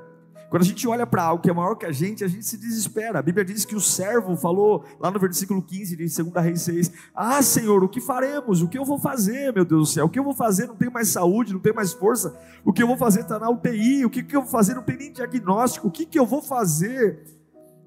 Quando 0.50 0.60
a 0.60 0.66
gente 0.66 0.86
olha 0.86 1.06
para 1.06 1.22
algo 1.22 1.42
que 1.42 1.48
é 1.48 1.54
maior 1.54 1.74
que 1.74 1.86
a 1.86 1.90
gente, 1.90 2.22
a 2.22 2.28
gente 2.28 2.44
se 2.44 2.58
desespera. 2.58 3.18
A 3.18 3.22
Bíblia 3.22 3.42
diz 3.42 3.64
que 3.64 3.74
o 3.74 3.80
servo 3.80 4.36
falou 4.36 4.84
lá 5.00 5.10
no 5.10 5.18
versículo 5.18 5.62
15 5.62 5.96
de 5.96 6.22
2 6.22 6.44
Reis 6.44 6.60
6: 6.60 6.92
Ah, 7.14 7.40
Senhor, 7.40 7.82
o 7.82 7.88
que 7.88 7.98
faremos? 7.98 8.60
O 8.60 8.68
que 8.68 8.76
eu 8.76 8.84
vou 8.84 8.98
fazer, 8.98 9.54
meu 9.54 9.64
Deus 9.64 9.88
do 9.88 9.94
céu? 9.94 10.04
O 10.04 10.10
que 10.10 10.18
eu 10.18 10.24
vou 10.24 10.34
fazer? 10.34 10.66
Não 10.66 10.76
tenho 10.76 10.92
mais 10.92 11.08
saúde, 11.08 11.54
não 11.54 11.60
tenho 11.60 11.74
mais 11.74 11.94
força. 11.94 12.38
O 12.62 12.74
que 12.74 12.82
eu 12.82 12.86
vou 12.86 12.98
fazer 12.98 13.20
está 13.20 13.38
na 13.38 13.48
UTI. 13.48 14.04
O 14.04 14.10
que, 14.10 14.22
que 14.22 14.36
eu 14.36 14.42
vou 14.42 14.50
fazer? 14.50 14.74
Não 14.74 14.82
tem 14.82 14.98
nem 14.98 15.10
diagnóstico. 15.10 15.88
O 15.88 15.90
que, 15.90 16.04
que 16.04 16.18
eu 16.18 16.26
vou 16.26 16.42
fazer? 16.42 17.24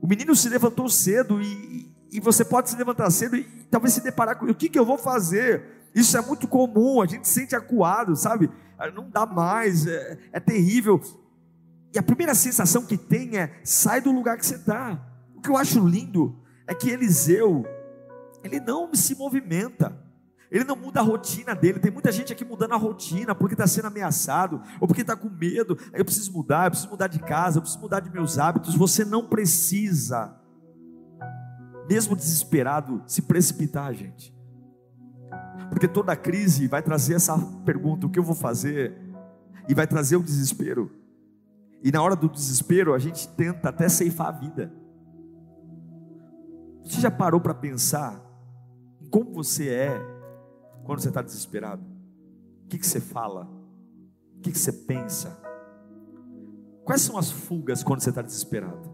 O 0.02 0.08
menino 0.08 0.36
se 0.36 0.50
levantou 0.50 0.90
cedo 0.90 1.40
e, 1.40 1.94
e 2.12 2.20
você 2.20 2.44
pode 2.44 2.72
se 2.72 2.76
levantar 2.76 3.12
cedo 3.12 3.36
e 3.36 3.44
talvez 3.70 3.94
se 3.94 4.02
deparar 4.02 4.40
com 4.40 4.48
o 4.48 4.56
que, 4.56 4.68
que 4.68 4.80
eu 4.80 4.86
vou 4.86 4.98
fazer. 4.98 5.75
Isso 5.96 6.18
é 6.18 6.22
muito 6.22 6.46
comum, 6.46 7.02
a 7.02 7.06
gente 7.06 7.26
se 7.26 7.36
sente 7.36 7.56
acuado, 7.56 8.18
sabe? 8.18 8.52
Não 8.94 9.10
dá 9.10 9.26
mais, 9.26 9.88
é, 9.88 10.20
é 10.34 10.40
terrível. 10.42 11.02
E 11.94 11.98
a 11.98 12.04
primeira 12.04 12.36
sensação 12.36 12.86
que 12.86 12.98
tem 12.98 13.38
é: 13.38 13.62
sai 13.64 14.02
do 14.02 14.12
lugar 14.12 14.38
que 14.38 14.46
você 14.46 14.56
está. 14.56 15.02
O 15.34 15.40
que 15.40 15.50
eu 15.50 15.56
acho 15.56 15.88
lindo 15.88 16.38
é 16.68 16.76
que 16.76 16.90
Eliseu, 16.90 17.66
ele 18.44 18.60
não 18.60 18.94
se 18.94 19.16
movimenta, 19.16 19.98
ele 20.52 20.66
não 20.66 20.76
muda 20.76 21.00
a 21.00 21.04
rotina 21.04 21.56
dele. 21.56 21.80
Tem 21.80 21.92
muita 21.92 22.12
gente 22.12 22.34
aqui 22.34 22.44
mudando 22.44 22.74
a 22.74 22.78
rotina 22.78 23.34
porque 23.34 23.54
está 23.54 23.66
sendo 23.66 23.88
ameaçado, 23.88 24.62
ou 24.82 24.90
porque 24.90 25.02
está 25.02 25.16
com 25.16 25.30
medo. 25.30 25.78
Eu 25.94 26.04
preciso 26.04 26.34
mudar, 26.34 26.66
eu 26.66 26.72
preciso 26.72 26.90
mudar 26.90 27.08
de 27.08 27.20
casa, 27.20 27.60
eu 27.60 27.62
preciso 27.62 27.82
mudar 27.82 28.02
de 28.02 28.10
meus 28.10 28.38
hábitos. 28.38 28.76
Você 28.76 29.06
não 29.06 29.30
precisa, 29.30 30.36
mesmo 31.88 32.18
desesperado, 32.18 33.02
se 33.08 33.22
precipitar, 33.22 33.94
gente. 33.94 34.35
Porque 35.70 35.88
toda 35.88 36.16
crise 36.16 36.68
vai 36.68 36.82
trazer 36.82 37.16
essa 37.16 37.38
pergunta: 37.66 38.08
o 38.08 38.10
que 38.10 38.20
eu 38.20 38.24
vou 38.24 38.36
fazer? 38.36 38.94
E 39.68 39.74
vai 39.74 39.88
trazer 39.88 40.16
o 40.16 40.24
desespero. 40.24 40.92
E 41.84 41.92
na 41.92 42.02
hora 42.02 42.16
do 42.16 42.30
desespero, 42.30 42.94
a 42.94 43.00
gente 43.00 43.28
tenta 43.30 43.70
até 43.70 43.88
ceifar 43.90 44.28
a 44.28 44.32
vida. 44.32 44.74
Você 46.84 47.02
já 47.02 47.10
parou 47.10 47.40
para 47.40 47.54
pensar 47.54 48.24
em 49.02 49.10
como 49.10 49.34
você 49.34 49.70
é 49.70 50.16
quando 50.84 51.00
você 51.00 51.10
está 51.10 51.22
desesperado? 51.22 51.84
O 52.64 52.68
que, 52.68 52.78
que 52.78 52.88
você 52.88 53.00
fala? 53.00 53.50
O 54.38 54.42
que, 54.42 54.52
que 54.52 54.58
você 54.58 54.72
pensa? 54.72 55.36
Quais 56.84 57.02
são 57.02 57.18
as 57.18 57.32
fugas 57.32 57.84
quando 57.84 58.02
você 58.02 58.10
está 58.10 58.22
desesperado? 58.22 58.94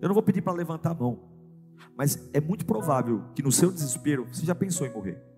Eu 0.00 0.08
não 0.08 0.14
vou 0.14 0.22
pedir 0.22 0.40
para 0.40 0.54
levantar 0.54 0.92
a 0.92 0.94
mão, 0.94 1.28
mas 1.94 2.28
é 2.32 2.40
muito 2.40 2.64
provável 2.64 3.24
que 3.34 3.42
no 3.42 3.52
seu 3.52 3.70
desespero 3.70 4.26
você 4.26 4.46
já 4.46 4.54
pensou 4.54 4.86
em 4.86 4.92
morrer. 4.92 5.29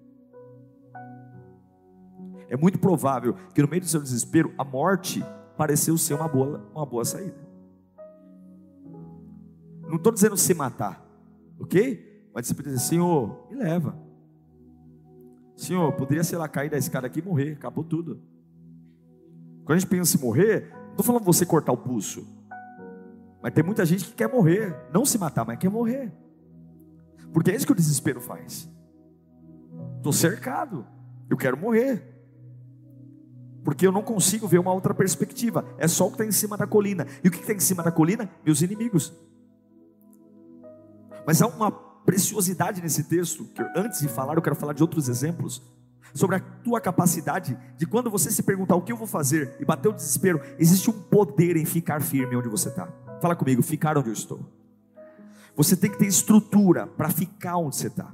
É 2.53 2.57
muito 2.57 2.79
provável 2.79 3.33
que 3.55 3.63
no 3.63 3.69
meio 3.69 3.81
do 3.81 3.89
seu 3.89 4.03
desespero 4.03 4.53
a 4.59 4.63
morte 4.63 5.25
pareceu 5.57 5.97
ser 5.97 6.13
uma 6.13 6.29
boa, 6.29 6.63
uma 6.75 6.85
boa 6.85 7.03
saída. 7.03 7.49
Não 9.89 9.97
estou 9.97 10.13
dizendo 10.13 10.37
se 10.37 10.53
matar, 10.53 11.03
ok? 11.59 12.29
Mas 12.35 12.47
você 12.47 12.53
pode 12.53 12.69
dizer, 12.69 12.81
Senhor, 12.81 13.47
me 13.49 13.57
leva. 13.57 13.97
Senhor, 15.57 15.91
poderia, 15.95 16.23
sei 16.23 16.37
lá, 16.37 16.47
cair 16.47 16.69
da 16.69 16.77
escada 16.77 17.07
aqui 17.07 17.21
e 17.21 17.23
morrer, 17.23 17.53
acabou 17.53 17.83
tudo. 17.83 18.21
Quando 19.65 19.77
a 19.77 19.79
gente 19.79 19.89
pensa 19.89 20.19
em 20.19 20.21
morrer, 20.21 20.69
não 20.75 20.91
estou 20.91 21.07
falando 21.07 21.25
você 21.25 21.47
cortar 21.47 21.73
o 21.73 21.79
pulso. 21.79 22.23
Mas 23.43 23.55
tem 23.55 23.65
muita 23.65 23.87
gente 23.87 24.05
que 24.05 24.13
quer 24.13 24.31
morrer, 24.31 24.77
não 24.93 25.07
se 25.07 25.17
matar, 25.17 25.47
mas 25.47 25.59
quer 25.59 25.71
morrer. 25.71 26.13
Porque 27.33 27.51
é 27.51 27.57
isso 27.57 27.65
que 27.65 27.73
o 27.73 27.77
desespero 27.77 28.21
faz. 28.21 28.71
Estou 29.97 30.13
cercado, 30.13 30.87
eu 31.31 31.37
quero 31.39 31.57
morrer 31.57 32.12
porque 33.65 33.87
eu 33.87 33.93
não 33.93 34.03
consigo 34.03 34.49
ver 34.49 34.59
uma 34.59 34.73
outra 34.73 34.93
perspectiva. 34.93 35.65
É 35.79 35.87
só 35.87 36.07
o 36.07 36.09
que 36.09 36.15
está 36.15 36.25
em 36.25 36.33
cima 36.33 36.57
da 36.57 36.67
colina. 36.67 37.07
E 37.23 37.29
o 37.29 37.31
que 37.31 37.39
está 37.39 37.53
em 37.53 37.61
cima 37.61 37.83
da 37.83 37.93
colina? 37.93 38.29
Meus 38.45 38.63
inimigos. 38.63 39.13
Mas 41.27 41.41
há 41.41 41.47
uma 41.47 41.71
preciosidade 41.71 42.83
nesse 42.83 43.05
texto, 43.05 43.45
que 43.45 43.63
antes 43.77 44.01
de 44.01 44.09
falar, 44.09 44.35
eu 44.35 44.43
quero 44.43 44.57
falar 44.57 44.73
de 44.73 44.83
outros 44.83 45.09
exemplos, 45.09 45.63
sobre 46.15 46.37
a 46.37 46.41
tua 46.41 46.81
capacidade 46.81 47.57
de 47.77 47.87
quando 47.87 48.11
você 48.11 48.31
se 48.31 48.43
perguntar 48.43 48.77
o 48.77 48.83
que 48.83 48.93
eu 48.93 48.97
vou 48.97 49.07
fazer 49.07 49.57
e 49.61 49.65
bater 49.65 49.89
o 49.89 49.93
desespero, 49.93 50.41
existe 50.59 50.91
um 50.91 50.93
poder 50.93 51.57
em 51.57 51.65
ficar 51.65 52.03
firme 52.03 52.37
onde 52.37 52.49
você 52.49 52.69
está. 52.69 52.89
Fala 53.21 53.37
comigo, 53.37 53.63
ficar 53.63 53.97
onde 53.97 54.09
eu 54.09 54.13
estou. 54.13 54.41
Você 55.55 55.77
tem 55.77 55.91
que 55.91 55.99
ter 55.99 56.07
estrutura 56.07 56.87
para 56.87 57.09
ficar 57.09 57.57
onde 57.57 57.77
você 57.77 57.87
está. 57.87 58.13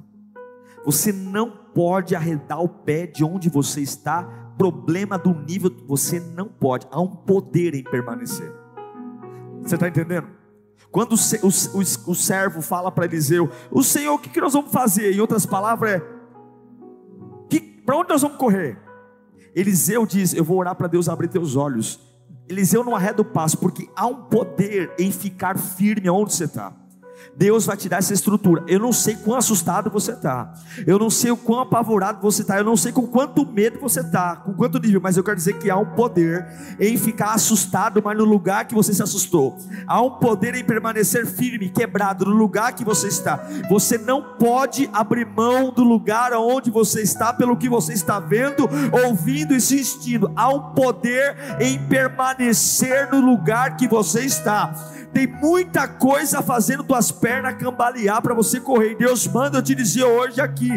Você 0.85 1.11
não 1.11 1.51
pode 1.73 2.15
arredar 2.15 2.61
o 2.61 2.69
pé 2.69 3.05
de 3.05 3.23
onde 3.23 3.49
você 3.49 3.81
está 3.81 4.48
problema 4.59 5.17
do 5.17 5.33
nível, 5.33 5.71
você 5.87 6.19
não 6.19 6.49
pode, 6.49 6.85
há 6.91 6.99
um 6.99 7.07
poder 7.07 7.73
em 7.73 7.83
permanecer. 7.83 8.53
Você 9.61 9.75
está 9.75 9.87
entendendo? 9.87 10.27
Quando 10.91 11.13
o, 11.13 11.77
o, 11.77 12.11
o, 12.11 12.15
servo 12.15 12.61
fala 12.61 12.91
para 12.91 13.05
Eliseu, 13.05 13.49
o 13.71 13.81
Senhor, 13.81 14.15
o 14.15 14.19
que, 14.19 14.27
que 14.27 14.41
nós 14.41 14.51
vamos 14.51 14.71
fazer? 14.71 15.15
Em 15.15 15.21
outras 15.21 15.45
palavras, 15.45 15.91
é: 15.91 16.19
para 17.89 17.97
onde 17.97 18.09
nós 18.09 18.21
vamos 18.21 18.37
correr? 18.37 18.77
Eliseu 19.55 20.05
diz: 20.05 20.35
Eu 20.35 20.43
vou 20.43 20.57
orar 20.57 20.75
para 20.75 20.85
Deus 20.85 21.09
abrir 21.09 21.27
teus 21.27 21.55
olhos. 21.55 21.99
Eliseu 22.47 22.83
não 22.83 22.95
arreda 22.95 23.23
o 23.23 23.25
passo, 23.25 23.57
porque 23.57 23.89
há 23.95 24.05
um 24.05 24.25
poder 24.25 24.93
em 24.99 25.11
ficar 25.11 25.57
firme 25.57 26.07
onde 26.07 26.33
você 26.33 26.43
está. 26.43 26.71
Deus 27.35 27.65
vai 27.65 27.77
te 27.77 27.87
dar 27.87 27.97
essa 27.97 28.13
estrutura. 28.13 28.63
Eu 28.67 28.79
não 28.79 28.91
sei 28.91 29.15
quão 29.15 29.37
assustado 29.37 29.89
você 29.89 30.11
está. 30.11 30.53
Eu 30.85 30.99
não 30.99 31.09
sei 31.09 31.31
o 31.31 31.37
quão 31.37 31.61
apavorado 31.61 32.21
você 32.21 32.41
está. 32.41 32.57
Eu 32.57 32.63
não 32.63 32.75
sei 32.75 32.91
com 32.91 33.07
quanto 33.07 33.45
medo 33.45 33.79
você 33.79 34.01
está, 34.01 34.35
com 34.35 34.53
quanto 34.53 34.79
nível, 34.79 34.99
mas 35.01 35.17
eu 35.17 35.23
quero 35.23 35.37
dizer 35.37 35.57
que 35.57 35.69
há 35.69 35.77
um 35.77 35.85
poder 35.85 36.45
em 36.79 36.97
ficar 36.97 37.33
assustado, 37.33 38.01
mas 38.03 38.17
no 38.17 38.25
lugar 38.25 38.65
que 38.65 38.75
você 38.75 38.93
se 38.93 39.01
assustou. 39.01 39.57
Há 39.87 40.01
um 40.01 40.11
poder 40.11 40.55
em 40.55 40.63
permanecer 40.63 41.25
firme, 41.25 41.69
quebrado 41.69 42.25
no 42.25 42.35
lugar 42.35 42.73
que 42.73 42.83
você 42.83 43.07
está. 43.07 43.47
Você 43.69 43.97
não 43.97 44.21
pode 44.37 44.89
abrir 44.91 45.25
mão 45.25 45.71
do 45.71 45.83
lugar 45.83 46.33
onde 46.33 46.69
você 46.69 47.01
está 47.01 47.33
pelo 47.33 47.57
que 47.57 47.69
você 47.69 47.93
está 47.93 48.19
vendo, 48.19 48.69
ouvindo 49.05 49.53
e 49.53 49.61
sentindo. 49.61 50.31
Há 50.35 50.49
um 50.49 50.73
poder 50.73 51.35
em 51.59 51.79
permanecer 51.87 53.09
no 53.11 53.19
lugar 53.19 53.77
que 53.77 53.87
você 53.87 54.21
está. 54.21 54.73
Tem 55.13 55.25
muita 55.25 55.87
coisa 55.87 56.41
fazendo 56.41 56.83
tuas 56.83 57.11
pernas 57.11 57.55
cambalear 57.55 58.21
para 58.21 58.35
você 58.35 58.59
correr. 58.59 58.95
Deus 58.95 59.27
manda 59.27 59.57
eu 59.57 59.63
te 59.63 59.73
dizer 59.73 60.03
hoje 60.03 60.39
aqui: 60.39 60.69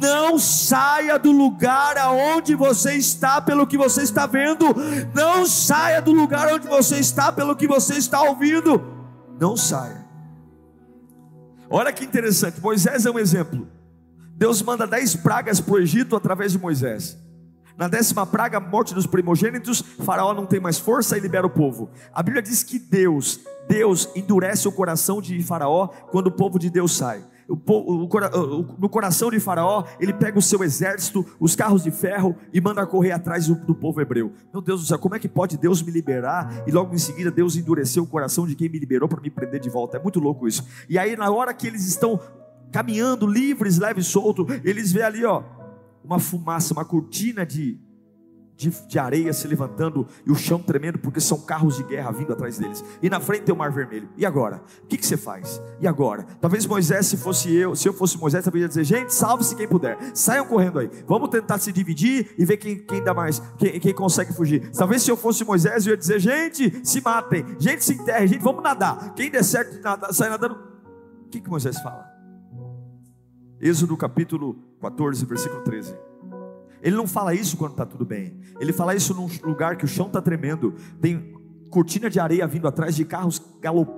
não 0.00 0.38
saia 0.38 1.18
do 1.18 1.30
lugar 1.30 1.96
aonde 1.96 2.54
você 2.54 2.94
está 2.94 3.40
pelo 3.40 3.66
que 3.66 3.78
você 3.78 4.02
está 4.02 4.26
vendo. 4.26 4.66
Não 5.14 5.46
saia 5.46 6.02
do 6.02 6.12
lugar 6.12 6.52
onde 6.52 6.66
você 6.66 6.96
está 6.98 7.30
pelo 7.30 7.54
que 7.54 7.68
você 7.68 7.94
está 7.94 8.22
ouvindo. 8.22 8.82
Não 9.40 9.56
saia. 9.56 10.04
Olha 11.68 11.92
que 11.92 12.04
interessante. 12.04 12.60
Moisés 12.60 13.06
é 13.06 13.10
um 13.10 13.18
exemplo. 13.18 13.68
Deus 14.36 14.60
manda 14.62 14.86
dez 14.86 15.14
pragas 15.14 15.60
para 15.60 15.74
o 15.74 15.78
Egito 15.78 16.16
através 16.16 16.52
de 16.52 16.58
Moisés. 16.58 17.16
Na 17.76 17.88
décima 17.88 18.26
praga, 18.26 18.60
morte 18.60 18.94
dos 18.94 19.06
primogênitos, 19.06 19.80
Faraó 19.80 20.34
não 20.34 20.46
tem 20.46 20.60
mais 20.60 20.78
força 20.78 21.16
e 21.16 21.20
libera 21.20 21.46
o 21.46 21.50
povo. 21.50 21.90
A 22.12 22.22
Bíblia 22.22 22.42
diz 22.42 22.62
que 22.62 22.78
Deus, 22.78 23.40
Deus 23.68 24.08
endurece 24.14 24.68
o 24.68 24.72
coração 24.72 25.20
de 25.20 25.42
Faraó 25.42 25.88
quando 26.10 26.26
o 26.26 26.32
povo 26.32 26.58
de 26.58 26.68
Deus 26.68 26.96
sai. 26.96 27.24
no 27.48 28.88
coração 28.88 29.30
de 29.30 29.40
Faraó, 29.40 29.84
ele 29.98 30.12
pega 30.12 30.38
o 30.38 30.42
seu 30.42 30.62
exército, 30.62 31.24
os 31.38 31.56
carros 31.56 31.82
de 31.82 31.90
ferro 31.90 32.36
e 32.52 32.60
manda 32.60 32.86
correr 32.86 33.12
atrás 33.12 33.46
do, 33.46 33.54
do 33.54 33.74
povo 33.74 34.00
hebreu. 34.00 34.32
Meu 34.52 34.60
Deus 34.60 34.82
do 34.82 34.86
céu, 34.86 34.98
como 34.98 35.14
é 35.14 35.18
que 35.18 35.28
pode 35.28 35.56
Deus 35.56 35.82
me 35.82 35.90
liberar 35.90 36.64
e 36.66 36.70
logo 36.70 36.94
em 36.94 36.98
seguida 36.98 37.30
Deus 37.30 37.56
endureceu 37.56 38.02
o 38.02 38.06
coração 38.06 38.46
de 38.46 38.54
quem 38.54 38.68
me 38.68 38.78
liberou 38.78 39.08
para 39.08 39.20
me 39.20 39.30
prender 39.30 39.60
de 39.60 39.70
volta? 39.70 39.96
É 39.96 40.02
muito 40.02 40.20
louco 40.20 40.46
isso. 40.46 40.66
E 40.88 40.98
aí, 40.98 41.16
na 41.16 41.30
hora 41.30 41.54
que 41.54 41.66
eles 41.66 41.86
estão 41.86 42.20
caminhando 42.70 43.26
livres, 43.26 43.78
leve 43.78 44.00
e 44.00 44.04
solto, 44.04 44.46
eles 44.64 44.92
vê 44.92 45.02
ali, 45.02 45.24
ó, 45.24 45.42
uma 46.02 46.18
fumaça, 46.18 46.72
uma 46.72 46.84
cortina 46.84 47.44
de, 47.44 47.78
de, 48.56 48.70
de, 48.86 48.98
areia 48.98 49.32
se 49.32 49.48
levantando 49.48 50.06
e 50.26 50.30
o 50.30 50.34
chão 50.34 50.58
tremendo, 50.58 50.98
porque 50.98 51.20
são 51.20 51.40
carros 51.40 51.76
de 51.76 51.82
guerra 51.84 52.10
vindo 52.10 52.32
atrás 52.32 52.58
deles. 52.58 52.84
E 53.02 53.08
na 53.08 53.20
frente 53.20 53.44
tem 53.44 53.54
o 53.54 53.58
mar 53.58 53.70
vermelho. 53.70 54.08
E 54.16 54.26
agora? 54.26 54.62
O 54.82 54.86
que, 54.86 54.96
que 54.98 55.06
você 55.06 55.16
faz? 55.16 55.60
E 55.80 55.86
agora? 55.86 56.24
Talvez 56.40 56.66
Moisés, 56.66 57.06
se 57.06 57.16
fosse 57.16 57.50
eu, 57.54 57.74
se 57.74 57.88
eu 57.88 57.92
fosse 57.92 58.18
Moisés, 58.18 58.44
talvez 58.44 58.62
ia 58.62 58.68
dizer: 58.68 58.84
gente, 58.84 59.14
salve-se 59.14 59.54
quem 59.56 59.66
puder, 59.66 59.98
saiam 60.14 60.46
correndo 60.46 60.78
aí. 60.78 60.90
Vamos 61.06 61.30
tentar 61.30 61.58
se 61.58 61.72
dividir 61.72 62.34
e 62.36 62.44
ver 62.44 62.56
quem, 62.56 62.78
quem 62.78 63.02
dá 63.02 63.14
mais, 63.14 63.40
quem, 63.58 63.80
quem 63.80 63.94
consegue 63.94 64.32
fugir. 64.32 64.70
Talvez 64.72 65.02
se 65.02 65.10
eu 65.10 65.16
fosse 65.16 65.44
Moisés, 65.44 65.86
eu 65.86 65.92
ia 65.92 65.96
dizer: 65.96 66.18
gente, 66.18 66.86
se 66.86 67.00
matem, 67.00 67.44
gente, 67.58 67.84
se 67.84 67.94
enterrem, 67.94 68.28
gente, 68.28 68.42
vamos 68.42 68.62
nadar. 68.62 69.14
Quem 69.14 69.30
der 69.30 69.42
certo 69.42 69.80
sai 70.12 70.28
nadando. 70.28 70.70
O 71.26 71.28
que, 71.30 71.40
que 71.40 71.48
Moisés 71.48 71.80
fala? 71.80 72.10
Êxodo 73.60 73.96
capítulo 73.96 74.69
14, 74.80 75.24
versículo 75.24 75.62
13. 75.62 75.94
Ele 76.82 76.96
não 76.96 77.06
fala 77.06 77.34
isso 77.34 77.56
quando 77.56 77.72
está 77.72 77.84
tudo 77.84 78.04
bem. 78.04 78.40
Ele 78.58 78.72
fala 78.72 78.94
isso 78.94 79.14
num 79.14 79.28
lugar 79.42 79.76
que 79.76 79.84
o 79.84 79.88
chão 79.88 80.06
está 80.06 80.20
tremendo. 80.22 80.74
Tem 81.00 81.34
cortina 81.68 82.08
de 82.08 82.18
areia 82.18 82.46
vindo 82.46 82.66
atrás 82.66 82.96
de 82.96 83.04
carros, 83.04 83.40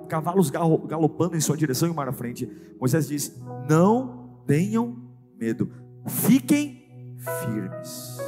cavalos 0.08 0.50
galopando 0.50 1.36
em 1.36 1.40
sua 1.40 1.56
direção 1.56 1.88
e 1.88 1.90
o 1.92 1.94
mar 1.94 2.08
à 2.08 2.12
frente. 2.12 2.50
Moisés 2.80 3.06
diz: 3.06 3.40
Não 3.68 4.42
tenham 4.46 4.96
medo, 5.38 5.70
fiquem 6.06 7.14
firmes. 7.40 8.18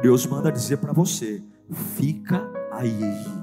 Deus 0.00 0.24
manda 0.26 0.52
dizer 0.52 0.76
para 0.76 0.92
você: 0.92 1.42
fica 1.96 2.48
aí 2.70 3.40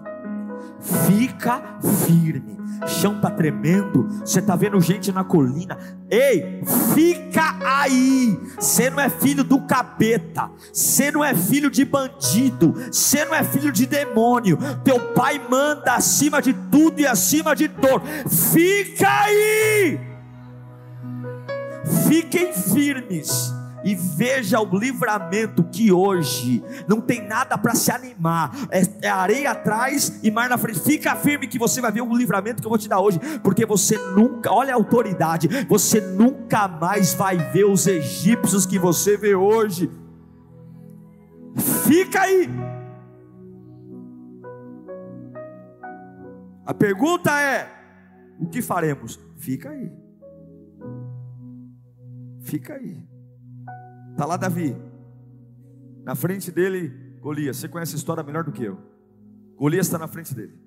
fica 0.79 1.79
firme. 1.82 2.56
Chão 2.86 3.15
está 3.15 3.31
tremendo, 3.31 4.07
você 4.25 4.39
está 4.39 4.55
vendo 4.55 4.79
gente 4.79 5.12
na 5.12 5.24
colina. 5.24 5.77
Ei, 6.10 6.62
fica 6.93 7.57
aí. 7.65 8.38
Você 8.60 8.89
não 8.89 9.00
é 9.00 9.10
filho 9.10 9.43
do 9.43 9.62
capeta, 9.62 10.50
você 10.72 11.12
não 11.12 11.24
é 11.24 11.34
filho 11.34 11.69
de 11.69 11.84
bandido, 11.86 12.74
você 12.91 13.25
não 13.25 13.34
é 13.34 13.43
filho 13.43 13.72
de 13.72 13.86
demônio. 13.86 14.57
Teu 14.84 15.00
pai 15.13 15.41
manda 15.50 15.93
acima 15.93 16.41
de 16.41 16.53
tudo 16.53 17.00
e 17.00 17.07
acima 17.07 17.55
de 17.55 17.67
dor. 17.67 18.01
Fica 18.27 19.07
aí. 19.24 20.00
Fiquem 22.07 22.53
firmes 22.53 23.53
e 23.88 23.96
veja 23.96 24.60
o 24.60 24.77
livramento 24.77 25.63
que 25.63 25.94
hoje 25.94 26.62
não 26.89 27.00
tem 27.00 27.25
nada 27.25 27.58
para 27.58 27.74
se 27.74 27.89
animar, 27.89 28.51
é, 28.70 28.82
é, 29.03 29.10
areia 29.10 29.51
atrás 29.51 30.20
e 30.22 30.29
mar 30.29 30.50
na 30.50 30.58
frente. 30.58 30.82
Fica 30.82 31.15
firme 31.15 31.48
que 31.48 31.58
você 31.58 31.79
vai 31.79 31.89
ver 31.89 32.01
o 32.01 32.13
livramento 32.13 32.62
que 32.62 32.67
eu 32.67 32.70
vou 32.70 32.77
te 32.77 32.89
dar 32.89 33.00
hoje, 33.00 33.17
porque 33.41 33.65
você 33.65 33.98
nunca, 33.98 34.51
olha 34.51 34.74
a 34.74 34.75
autoridade, 34.75 35.48
você 35.70 36.01
nunca 36.01 36.67
mais 36.67 37.13
vai 37.13 37.38
ver 37.38 37.63
os 37.63 37.88
egípcios 37.88 38.65
que 38.65 38.77
você 38.77 39.15
vê 39.15 39.36
hoje. 39.36 39.89
Fica 41.88 42.24
aí. 42.24 42.50
A 46.65 46.74
pergunta 46.74 47.32
é: 47.39 47.72
o 48.38 48.48
que 48.48 48.62
faremos? 48.62 49.17
Fica 49.38 49.70
aí. 49.70 49.89
Fica 52.41 52.74
aí. 52.74 53.16
Está 54.17 54.25
lá 54.25 54.36
Davi. 54.36 54.75
Na 56.03 56.15
frente 56.15 56.51
dele, 56.51 56.91
Golias. 57.21 57.57
Você 57.57 57.67
conhece 57.67 57.93
a 57.93 57.97
história 57.97 58.24
melhor 58.24 58.43
do 58.43 58.51
que 58.51 58.63
eu. 58.63 58.79
Golias 59.55 59.86
está 59.86 60.00
na 60.00 60.07
frente 60.07 60.33
dele. 60.33 60.59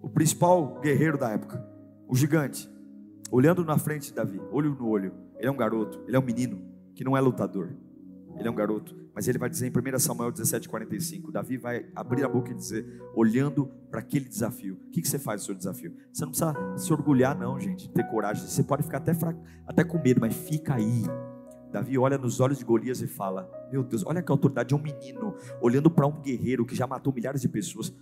O 0.00 0.08
principal 0.08 0.78
guerreiro 0.80 1.18
da 1.18 1.30
época. 1.30 1.66
O 2.06 2.14
gigante. 2.14 2.70
Olhando 3.28 3.64
na 3.64 3.76
frente 3.76 4.10
de 4.10 4.14
Davi, 4.14 4.40
olho 4.52 4.76
no 4.76 4.86
olho. 4.86 5.12
Ele 5.36 5.48
é 5.48 5.50
um 5.50 5.56
garoto, 5.56 6.00
ele 6.06 6.14
é 6.14 6.20
um 6.20 6.24
menino 6.24 6.62
que 6.94 7.02
não 7.02 7.16
é 7.16 7.20
lutador. 7.20 7.74
Ele 8.36 8.46
é 8.46 8.50
um 8.50 8.54
garoto, 8.54 8.96
mas 9.12 9.26
ele 9.26 9.36
vai 9.36 9.50
dizer 9.50 9.66
em 9.66 9.94
1 9.96 9.98
Samuel 9.98 10.32
17,45: 10.32 11.32
Davi 11.32 11.56
vai 11.56 11.86
abrir 11.92 12.24
a 12.24 12.28
boca 12.28 12.52
e 12.52 12.54
dizer, 12.54 12.86
olhando 13.16 13.66
para 13.90 13.98
aquele 13.98 14.26
desafio: 14.26 14.74
O 14.86 14.90
que, 14.92 15.02
que 15.02 15.08
você 15.08 15.18
faz 15.18 15.40
no 15.40 15.46
seu 15.46 15.54
desafio? 15.56 15.92
Você 16.12 16.24
não 16.24 16.30
precisa 16.30 16.54
se 16.76 16.92
orgulhar, 16.92 17.36
não, 17.36 17.58
gente, 17.58 17.90
ter 17.90 18.04
coragem. 18.04 18.46
Você 18.46 18.62
pode 18.62 18.84
ficar 18.84 18.98
até, 18.98 19.12
fraco, 19.12 19.42
até 19.66 19.82
com 19.82 20.00
medo, 20.00 20.20
mas 20.20 20.36
fica 20.36 20.74
aí. 20.74 21.02
Davi 21.70 21.96
olha 21.98 22.18
nos 22.18 22.40
olhos 22.40 22.58
de 22.58 22.64
Golias 22.64 23.00
e 23.00 23.06
fala: 23.06 23.48
Meu 23.70 23.82
Deus, 23.82 24.04
olha 24.06 24.22
que 24.22 24.30
autoridade 24.30 24.70
de 24.70 24.74
um 24.74 24.78
menino 24.78 25.34
olhando 25.60 25.90
para 25.90 26.06
um 26.06 26.20
guerreiro 26.20 26.66
que 26.66 26.74
já 26.74 26.86
matou 26.86 27.12
milhares 27.12 27.40
de 27.40 27.48
pessoas. 27.48 27.94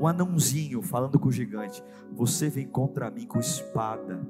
Um 0.00 0.06
anãozinho 0.06 0.82
falando 0.82 1.18
com 1.18 1.28
o 1.28 1.32
gigante: 1.32 1.82
Você 2.12 2.48
vem 2.48 2.66
contra 2.66 3.10
mim 3.10 3.26
com 3.26 3.38
espada, 3.38 4.20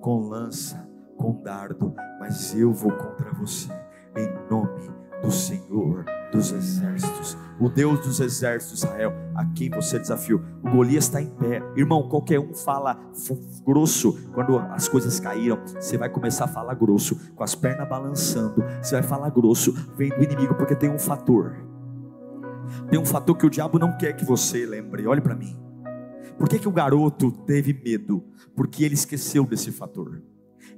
com 0.00 0.28
lança, 0.28 0.88
com 1.16 1.40
dardo, 1.42 1.94
mas 2.18 2.54
eu 2.54 2.72
vou 2.72 2.92
contra 2.92 3.32
você, 3.32 3.70
em 4.16 4.50
nome 4.50 5.09
do 5.22 5.30
Senhor 5.30 6.04
dos 6.32 6.52
exércitos, 6.52 7.36
o 7.58 7.68
Deus 7.68 8.00
dos 8.00 8.20
exércitos, 8.20 8.82
Israel, 8.82 9.12
a 9.34 9.44
quem 9.46 9.68
você 9.68 9.98
desafiou. 9.98 10.40
O 10.62 10.70
Golias 10.70 11.04
está 11.04 11.20
em 11.20 11.28
pé, 11.28 11.62
irmão. 11.76 12.08
Qualquer 12.08 12.38
um 12.38 12.54
fala 12.54 12.98
grosso 13.64 14.30
quando 14.32 14.58
as 14.58 14.88
coisas 14.88 15.20
caíram. 15.20 15.58
Você 15.66 15.98
vai 15.98 16.08
começar 16.08 16.44
a 16.44 16.48
falar 16.48 16.74
grosso, 16.74 17.16
com 17.34 17.42
as 17.42 17.54
pernas 17.54 17.88
balançando. 17.88 18.64
Você 18.80 18.94
vai 18.94 19.02
falar 19.02 19.30
grosso, 19.30 19.72
vem 19.96 20.08
do 20.10 20.22
inimigo, 20.22 20.54
porque 20.54 20.74
tem 20.74 20.90
um 20.90 20.98
fator. 20.98 21.56
Tem 22.88 22.98
um 22.98 23.04
fator 23.04 23.36
que 23.36 23.46
o 23.46 23.50
diabo 23.50 23.78
não 23.78 23.96
quer 23.98 24.14
que 24.14 24.24
você 24.24 24.64
lembre. 24.64 25.06
Olhe 25.06 25.20
para 25.20 25.34
mim. 25.34 25.56
Por 26.38 26.48
que, 26.48 26.58
que 26.58 26.68
o 26.68 26.72
garoto 26.72 27.30
teve 27.30 27.74
medo? 27.74 28.24
Porque 28.56 28.84
ele 28.84 28.94
esqueceu 28.94 29.44
desse 29.44 29.70
fator. 29.70 30.22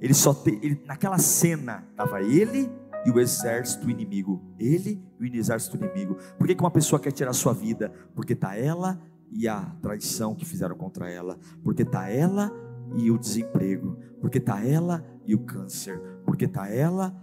Ele 0.01 0.13
só 0.13 0.33
te, 0.33 0.59
ele, 0.61 0.81
naquela 0.85 1.17
cena 1.17 1.85
estava 1.91 2.21
ele 2.21 2.69
e 3.05 3.11
o 3.11 3.19
exército 3.19 3.89
inimigo. 3.89 4.41
Ele 4.57 5.03
e 5.19 5.29
o 5.29 5.35
exército 5.35 5.77
inimigo. 5.77 6.17
Por 6.37 6.47
que, 6.47 6.55
que 6.55 6.63
uma 6.63 6.71
pessoa 6.71 6.99
quer 6.99 7.11
tirar 7.11 7.33
sua 7.33 7.53
vida? 7.53 7.91
Porque 8.15 8.33
está 8.33 8.55
ela 8.55 9.01
e 9.31 9.47
a 9.47 9.61
traição 9.81 10.35
que 10.35 10.45
fizeram 10.45 10.75
contra 10.75 11.09
ela. 11.09 11.37
Porque 11.63 11.83
está 11.83 12.09
ela 12.09 12.51
e 12.95 13.11
o 13.11 13.17
desemprego. 13.17 13.97
Porque 14.21 14.37
está 14.37 14.63
ela 14.63 15.05
e 15.25 15.35
o 15.35 15.39
câncer. 15.39 15.99
Porque 16.25 16.45
está 16.45 16.69
ela 16.69 17.15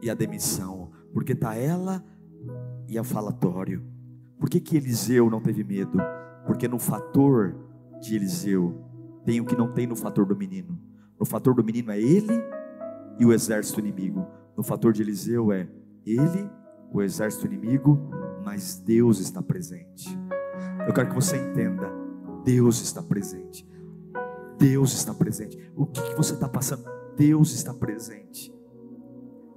e 0.00 0.10
a 0.10 0.14
demissão. 0.14 0.90
Porque 1.12 1.32
está 1.32 1.54
ela 1.54 2.04
e 2.88 2.98
o 2.98 3.04
falatório. 3.04 3.84
Por 4.38 4.48
que, 4.50 4.60
que 4.60 4.76
Eliseu 4.76 5.30
não 5.30 5.40
teve 5.40 5.62
medo? 5.62 5.98
Porque 6.46 6.66
no 6.66 6.78
fator 6.78 7.56
de 8.00 8.16
Eliseu 8.16 8.84
tem 9.24 9.40
o 9.40 9.44
que 9.44 9.54
não 9.54 9.72
tem 9.72 9.86
no 9.86 9.94
fator 9.94 10.26
do 10.26 10.36
menino. 10.36 10.76
No 11.18 11.24
fator 11.24 11.54
do 11.54 11.62
menino 11.62 11.92
é 11.92 12.00
ele 12.00 12.42
e 13.20 13.24
o 13.24 13.32
exército 13.32 13.78
inimigo 13.78 14.26
no 14.56 14.62
fator 14.62 14.92
de 14.92 15.02
Eliseu 15.02 15.52
é 15.52 15.68
ele, 16.04 16.50
o 16.92 17.00
exército 17.02 17.46
inimigo, 17.46 17.98
mas 18.44 18.78
Deus 18.78 19.18
está 19.18 19.42
presente. 19.42 20.08
Eu 20.86 20.92
quero 20.92 21.08
que 21.08 21.14
você 21.14 21.36
entenda: 21.36 21.90
Deus 22.44 22.80
está 22.82 23.02
presente. 23.02 23.68
Deus 24.58 24.92
está 24.92 25.14
presente. 25.14 25.58
O 25.74 25.86
que, 25.86 26.02
que 26.02 26.16
você 26.16 26.34
está 26.34 26.48
passando? 26.48 26.84
Deus 27.16 27.52
está 27.52 27.72
presente. 27.72 28.52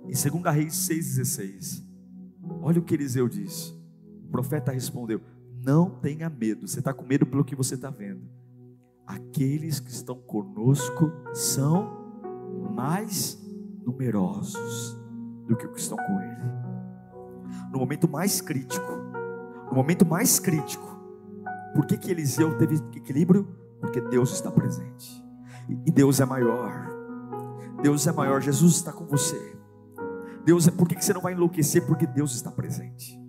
Em 0.03 0.31
2 0.41 0.55
Reis 0.55 0.73
6,16, 0.89 1.83
olha 2.61 2.79
o 2.79 2.83
que 2.83 2.93
Eliseu 2.93 3.27
disse. 3.27 3.73
O 4.23 4.31
profeta 4.31 4.71
respondeu: 4.71 5.21
Não 5.63 5.89
tenha 5.89 6.29
medo. 6.29 6.67
Você 6.67 6.79
está 6.79 6.93
com 6.93 7.05
medo 7.05 7.25
pelo 7.25 7.43
que 7.43 7.55
você 7.55 7.75
está 7.75 7.89
vendo. 7.89 8.21
Aqueles 9.05 9.79
que 9.79 9.91
estão 9.91 10.15
conosco 10.15 11.11
são 11.33 12.05
mais 12.73 13.44
numerosos 13.85 14.97
do 15.47 15.55
que 15.55 15.65
os 15.65 15.73
que 15.73 15.79
estão 15.79 15.97
com 15.97 16.19
ele. 16.21 16.65
No 17.71 17.79
momento 17.79 18.07
mais 18.07 18.41
crítico, 18.41 18.91
no 19.67 19.73
momento 19.75 20.05
mais 20.05 20.39
crítico, 20.39 20.85
por 21.73 21.85
que, 21.85 21.97
que 21.97 22.11
Eliseu 22.11 22.57
teve 22.57 22.75
equilíbrio? 22.95 23.47
Porque 23.79 24.01
Deus 24.01 24.33
está 24.33 24.49
presente, 24.49 25.23
e 25.85 25.91
Deus 25.91 26.19
é 26.19 26.25
maior. 26.25 26.89
Deus 27.81 28.07
é 28.07 28.11
maior, 28.11 28.41
Jesus 28.41 28.75
está 28.75 28.91
com 28.91 29.05
você. 29.05 29.55
Deus 30.43 30.67
é, 30.67 30.71
por 30.71 30.87
que, 30.87 30.95
que 30.95 31.03
você 31.03 31.13
não 31.13 31.21
vai 31.21 31.33
enlouquecer? 31.33 31.85
Porque 31.85 32.07
Deus 32.07 32.33
está 32.33 32.49
presente. 32.49 33.19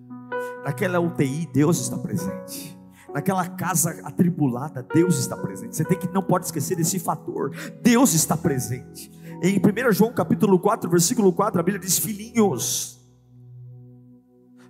Naquela 0.64 1.00
UTI, 1.00 1.48
Deus 1.52 1.80
está 1.80 1.98
presente 1.98 2.76
naquela 3.16 3.48
casa 3.48 3.98
atribulada, 4.04 4.86
Deus 4.92 5.18
está 5.18 5.34
presente. 5.38 5.74
Você 5.74 5.86
tem 5.86 5.98
que 5.98 6.06
não 6.12 6.22
pode 6.22 6.44
esquecer 6.44 6.76
desse 6.76 6.98
fator. 6.98 7.50
Deus 7.82 8.12
está 8.12 8.36
presente. 8.36 9.10
Em 9.42 9.59
1 9.59 9.92
João 9.92 10.12
capítulo 10.12 10.59
4, 10.59 10.88
versículo 10.88 11.33
4, 11.33 11.61
a 11.61 11.62
Bíblia 11.62 11.85
diz: 11.85 11.99
Filhinhos, 11.99 13.01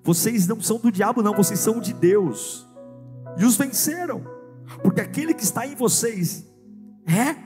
vocês 0.03 0.47
não 0.47 0.61
são 0.61 0.79
do 0.79 0.91
diabo, 0.91 1.23
não, 1.23 1.35
vocês 1.35 1.61
são 1.61 1.81
de 1.81 1.93
Deus, 1.93 2.67
e 3.37 3.45
os 3.45 3.57
venceram, 3.57 4.25
porque 4.83 5.01
aquele 5.01 5.35
que 5.35 5.45
está 5.45 5.67
em 5.67 5.75
vocês 5.75 6.47
é, 7.07 7.37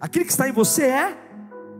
aquele 0.00 0.24
que 0.24 0.32
está 0.32 0.48
em 0.48 0.52
você 0.52 0.84
é 0.84 1.16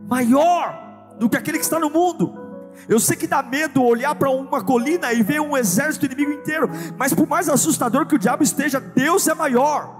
maior 0.07 1.15
do 1.19 1.29
que 1.29 1.37
aquele 1.37 1.57
que 1.57 1.65
está 1.65 1.79
no 1.79 1.89
mundo. 1.89 2.45
Eu 2.87 2.99
sei 2.99 3.15
que 3.15 3.27
dá 3.27 3.41
medo 3.41 3.83
olhar 3.83 4.13
para 4.15 4.29
uma 4.29 4.63
colina 4.63 5.11
e 5.13 5.23
ver 5.23 5.41
um 5.41 5.55
exército 5.55 6.05
inimigo 6.05 6.31
inteiro, 6.31 6.69
mas 6.97 7.13
por 7.13 7.27
mais 7.27 7.49
assustador 7.49 8.05
que 8.05 8.15
o 8.15 8.19
diabo 8.19 8.43
esteja, 8.43 8.79
Deus 8.79 9.27
é 9.27 9.33
maior. 9.33 9.94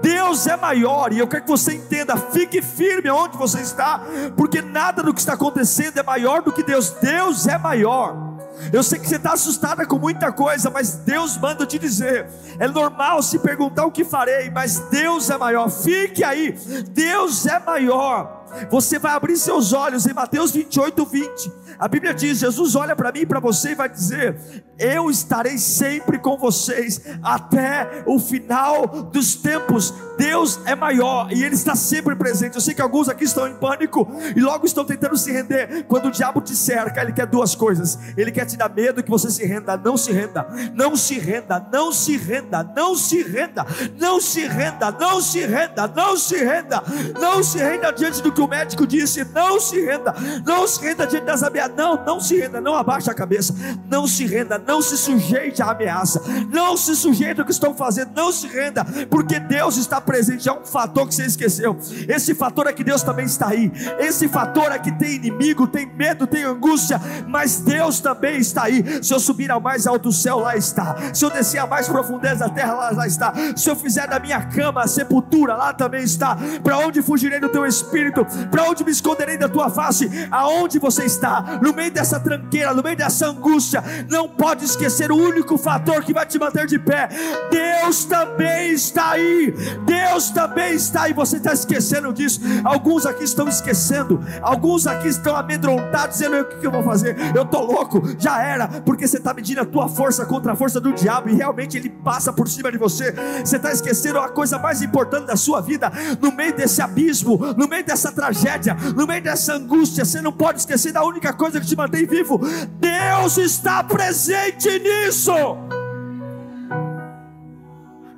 Deus 0.00 0.46
é 0.46 0.56
maior, 0.56 1.12
e 1.12 1.18
eu 1.18 1.28
quero 1.28 1.44
que 1.44 1.50
você 1.50 1.74
entenda, 1.74 2.16
fique 2.16 2.60
firme 2.62 3.10
onde 3.10 3.36
você 3.36 3.60
está, 3.60 4.02
porque 4.36 4.60
nada 4.60 5.02
do 5.02 5.12
que 5.12 5.20
está 5.20 5.34
acontecendo 5.34 5.98
é 5.98 6.02
maior 6.02 6.42
do 6.42 6.52
que 6.52 6.62
Deus, 6.62 6.90
Deus 7.00 7.46
é 7.46 7.58
maior. 7.58 8.32
Eu 8.72 8.82
sei 8.82 8.98
que 8.98 9.08
você 9.08 9.16
está 9.16 9.32
assustada 9.32 9.86
com 9.86 9.98
muita 9.98 10.30
coisa, 10.30 10.70
mas 10.70 10.94
Deus 10.94 11.36
manda 11.38 11.66
te 11.66 11.78
dizer. 11.78 12.28
É 12.58 12.68
normal 12.68 13.22
se 13.22 13.38
perguntar 13.38 13.86
o 13.86 13.90
que 13.90 14.04
farei, 14.04 14.50
mas 14.50 14.78
Deus 14.90 15.30
é 15.30 15.38
maior. 15.38 15.68
Fique 15.70 16.22
aí, 16.22 16.52
Deus 16.90 17.46
é 17.46 17.58
maior. 17.58 18.41
Você 18.70 18.98
vai 18.98 19.12
abrir 19.12 19.36
seus 19.36 19.72
olhos 19.72 20.06
em 20.06 20.12
Mateus 20.12 20.52
28, 20.52 21.04
20. 21.04 21.52
A 21.78 21.88
Bíblia 21.88 22.14
diz: 22.14 22.38
Jesus 22.38 22.74
olha 22.74 22.94
para 22.94 23.10
mim 23.12 23.20
e 23.20 23.26
para 23.26 23.40
você 23.40 23.70
e 23.70 23.74
vai 23.74 23.88
dizer: 23.88 24.36
Eu 24.78 25.10
estarei 25.10 25.58
sempre 25.58 26.18
com 26.18 26.36
vocês 26.36 27.00
até 27.22 28.04
o 28.06 28.18
final 28.18 28.86
dos 28.86 29.34
tempos. 29.34 29.92
Deus 30.16 30.60
é 30.66 30.74
maior 30.74 31.32
e 31.32 31.42
Ele 31.42 31.54
está 31.54 31.74
sempre 31.74 32.14
presente. 32.14 32.54
Eu 32.54 32.60
sei 32.60 32.74
que 32.74 32.82
alguns 32.82 33.08
aqui 33.08 33.24
estão 33.24 33.48
em 33.48 33.54
pânico 33.54 34.06
e 34.36 34.40
logo 34.40 34.66
estão 34.66 34.84
tentando 34.84 35.16
se 35.16 35.32
render. 35.32 35.84
Quando 35.84 36.06
o 36.06 36.10
diabo 36.10 36.40
te 36.40 36.54
cerca, 36.54 37.00
ele 37.00 37.12
quer 37.12 37.26
duas 37.26 37.54
coisas: 37.54 37.98
ele 38.16 38.30
quer 38.30 38.44
te 38.44 38.56
dar 38.56 38.68
medo 38.68 39.02
que 39.02 39.10
você 39.10 39.30
se 39.30 39.44
renda. 39.44 39.76
Não 39.76 39.96
se 39.96 40.12
renda, 40.12 40.46
não 40.74 40.94
se 40.94 41.18
renda, 41.18 41.66
não 41.72 41.92
se 41.92 42.16
renda, 42.16 42.62
não 42.62 42.94
se 42.94 43.22
renda, 43.22 43.66
não 43.98 44.20
se 44.20 44.46
renda, 44.46 44.92
não 44.92 45.20
se 45.20 45.40
renda, 45.40 45.88
não 45.88 46.16
se 46.16 46.36
renda, 46.36 46.82
não 47.18 47.42
se 47.42 47.58
renda 47.58 47.90
diante 47.92 48.22
do 48.22 48.30
que 48.30 48.41
o 48.42 48.48
médico 48.48 48.86
disse: 48.86 49.24
não 49.24 49.60
se 49.60 49.80
renda, 49.80 50.14
não 50.44 50.66
se 50.66 50.80
renda 50.82 51.06
diante 51.06 51.24
das 51.24 51.42
ameaças, 51.42 51.76
não, 51.76 52.04
não 52.04 52.20
se 52.20 52.38
renda, 52.38 52.60
não 52.60 52.74
abaixe 52.74 53.10
a 53.10 53.14
cabeça, 53.14 53.54
não 53.88 54.06
se 54.06 54.26
renda, 54.26 54.58
não 54.58 54.82
se 54.82 54.96
sujeite 54.96 55.62
à 55.62 55.70
ameaça, 55.70 56.22
não 56.50 56.76
se 56.76 56.94
sujeite 56.96 57.40
ao 57.40 57.46
que 57.46 57.52
estão 57.52 57.74
fazendo, 57.74 58.12
não 58.14 58.32
se 58.32 58.46
renda, 58.46 58.84
porque 59.10 59.38
Deus 59.38 59.76
está 59.76 60.00
presente. 60.00 60.48
É 60.48 60.52
um 60.52 60.64
fator 60.64 61.06
que 61.06 61.14
você 61.14 61.24
esqueceu. 61.24 61.76
Esse 62.08 62.34
fator 62.34 62.66
é 62.66 62.72
que 62.72 62.84
Deus 62.84 63.02
também 63.02 63.26
está 63.26 63.48
aí. 63.48 63.70
Esse 63.98 64.28
fator 64.28 64.72
é 64.72 64.78
que 64.78 64.92
tem 64.92 65.14
inimigo, 65.14 65.66
tem 65.66 65.86
medo, 65.86 66.26
tem 66.26 66.44
angústia, 66.44 67.00
mas 67.26 67.60
Deus 67.60 68.00
também 68.00 68.38
está 68.38 68.64
aí. 68.64 69.02
Se 69.02 69.12
eu 69.12 69.20
subir 69.20 69.50
ao 69.50 69.60
mais 69.60 69.86
alto 69.86 70.12
céu, 70.12 70.38
lá 70.38 70.56
está. 70.56 70.96
Se 71.14 71.24
eu 71.24 71.30
descer 71.30 71.58
a 71.58 71.66
mais 71.66 71.88
profundeza 71.88 72.46
da 72.46 72.48
terra, 72.48 72.74
lá, 72.74 72.90
lá 72.90 73.06
está. 73.06 73.32
Se 73.56 73.68
eu 73.68 73.76
fizer 73.76 74.06
da 74.08 74.18
minha 74.18 74.40
cama 74.46 74.82
a 74.82 74.86
sepultura, 74.86 75.54
lá 75.54 75.72
também 75.72 76.02
está. 76.02 76.36
Para 76.62 76.78
onde 76.78 77.02
fugirei 77.02 77.40
do 77.40 77.48
teu 77.48 77.66
espírito? 77.66 78.26
Para 78.50 78.64
onde 78.64 78.84
me 78.84 78.90
esconderei 78.90 79.36
da 79.36 79.48
tua 79.48 79.70
face? 79.70 80.10
Aonde 80.30 80.78
você 80.78 81.04
está? 81.04 81.58
No 81.62 81.72
meio 81.72 81.90
dessa 81.90 82.18
tranqueira, 82.18 82.74
no 82.74 82.82
meio 82.82 82.96
dessa 82.96 83.28
angústia, 83.28 83.82
não 84.08 84.28
pode 84.28 84.64
esquecer 84.64 85.10
o 85.10 85.16
único 85.16 85.56
fator 85.58 86.02
que 86.02 86.12
vai 86.12 86.26
te 86.26 86.38
manter 86.38 86.66
de 86.66 86.78
pé. 86.78 87.08
Deus 87.50 88.04
também 88.04 88.72
está 88.72 89.10
aí. 89.10 89.54
Deus 89.84 90.30
também 90.30 90.74
está 90.74 91.02
aí. 91.02 91.12
Você 91.12 91.36
está 91.36 91.52
esquecendo 91.52 92.12
disso. 92.12 92.40
Alguns 92.64 93.06
aqui 93.06 93.24
estão 93.24 93.48
esquecendo. 93.48 94.20
Alguns 94.42 94.86
aqui 94.86 95.08
estão 95.08 95.36
amedrontados, 95.36 96.18
dizendo: 96.18 96.40
o 96.40 96.44
que 96.44 96.66
eu 96.66 96.70
vou 96.70 96.82
fazer? 96.82 97.16
Eu 97.34 97.42
estou 97.42 97.64
louco. 97.64 98.02
Já 98.18 98.42
era, 98.42 98.68
porque 98.68 99.06
você 99.06 99.18
está 99.18 99.32
medindo 99.34 99.60
a 99.60 99.64
tua 99.64 99.88
força 99.88 100.24
contra 100.24 100.52
a 100.52 100.56
força 100.56 100.80
do 100.80 100.92
diabo 100.92 101.28
e 101.28 101.34
realmente 101.34 101.76
ele 101.76 101.88
passa 101.88 102.32
por 102.32 102.48
cima 102.48 102.70
de 102.70 102.78
você. 102.78 103.14
Você 103.44 103.56
está 103.56 103.72
esquecendo 103.72 104.18
a 104.18 104.28
coisa 104.28 104.58
mais 104.58 104.82
importante 104.82 105.26
da 105.26 105.36
sua 105.36 105.60
vida 105.60 105.90
no 106.20 106.32
meio 106.32 106.54
desse 106.54 106.80
abismo, 106.80 107.38
no 107.56 107.68
meio 107.68 107.84
dessa 107.84 108.10
tragédia 108.22 108.76
no 108.96 109.06
meio 109.06 109.22
dessa 109.22 109.54
angústia, 109.54 110.04
você 110.04 110.20
não 110.20 110.32
pode 110.32 110.60
esquecer 110.60 110.92
da 110.92 111.04
única 111.04 111.32
coisa 111.32 111.60
que 111.60 111.66
te 111.66 111.76
mantém 111.76 112.06
vivo: 112.06 112.38
Deus 112.78 113.36
está 113.36 113.82
presente 113.82 114.68
nisso. 114.78 115.32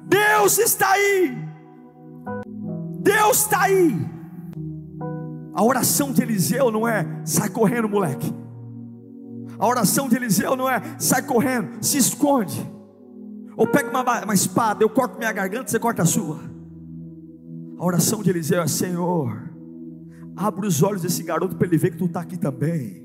Deus 0.07 0.59
está 0.59 0.90
aí. 0.90 1.38
Deus 3.01 3.40
está 3.40 3.62
aí. 3.62 4.07
A 5.55 5.62
oração 5.62 6.12
de 6.12 6.23
Eliseu 6.23 6.71
não 6.71 6.87
é 6.87 7.07
sai 7.25 7.49
correndo, 7.49 7.88
moleque. 7.88 8.35
A 9.59 9.67
oração 9.67 10.09
de 10.09 10.17
Eliseu 10.17 10.57
não 10.57 10.69
é 10.69 10.83
sai 10.99 11.23
correndo, 11.23 11.83
se 11.83 11.97
esconde. 11.97 12.71
Ou 13.57 13.67
pega 13.69 13.88
uma, 13.88 14.25
uma 14.25 14.35
espada, 14.35 14.83
eu 14.83 14.90
corto 14.90 15.17
minha 15.17 15.33
garganta, 15.33 15.71
você 15.71 15.79
corta 15.79 16.03
a 16.03 16.07
sua. 16.07 16.40
A 17.79 17.85
oração 17.85 18.23
de 18.23 18.31
Eliseu 18.31 18.61
é: 18.61 18.67
Senhor, 18.67 19.43
Abre 20.37 20.66
os 20.66 20.83
olhos 20.83 21.03
desse 21.03 21.23
garoto 21.23 21.57
para 21.57 21.66
ele 21.66 21.79
ver 21.79 21.90
que 21.92 21.99
tu 21.99 22.07
está 22.07 22.20
aqui 22.20 22.37
também. 22.37 23.05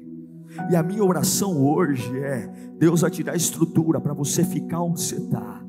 E 0.69 0.75
a 0.75 0.81
minha 0.81 1.03
oração 1.03 1.63
hoje 1.63 2.17
é: 2.17 2.47
Deus 2.77 3.01
vai 3.01 3.11
te 3.11 3.23
dar 3.23 3.35
estrutura 3.35 4.01
para 4.01 4.13
você 4.13 4.43
ficar 4.43 4.81
onde 4.81 5.01
você 5.01 5.15
está 5.15 5.68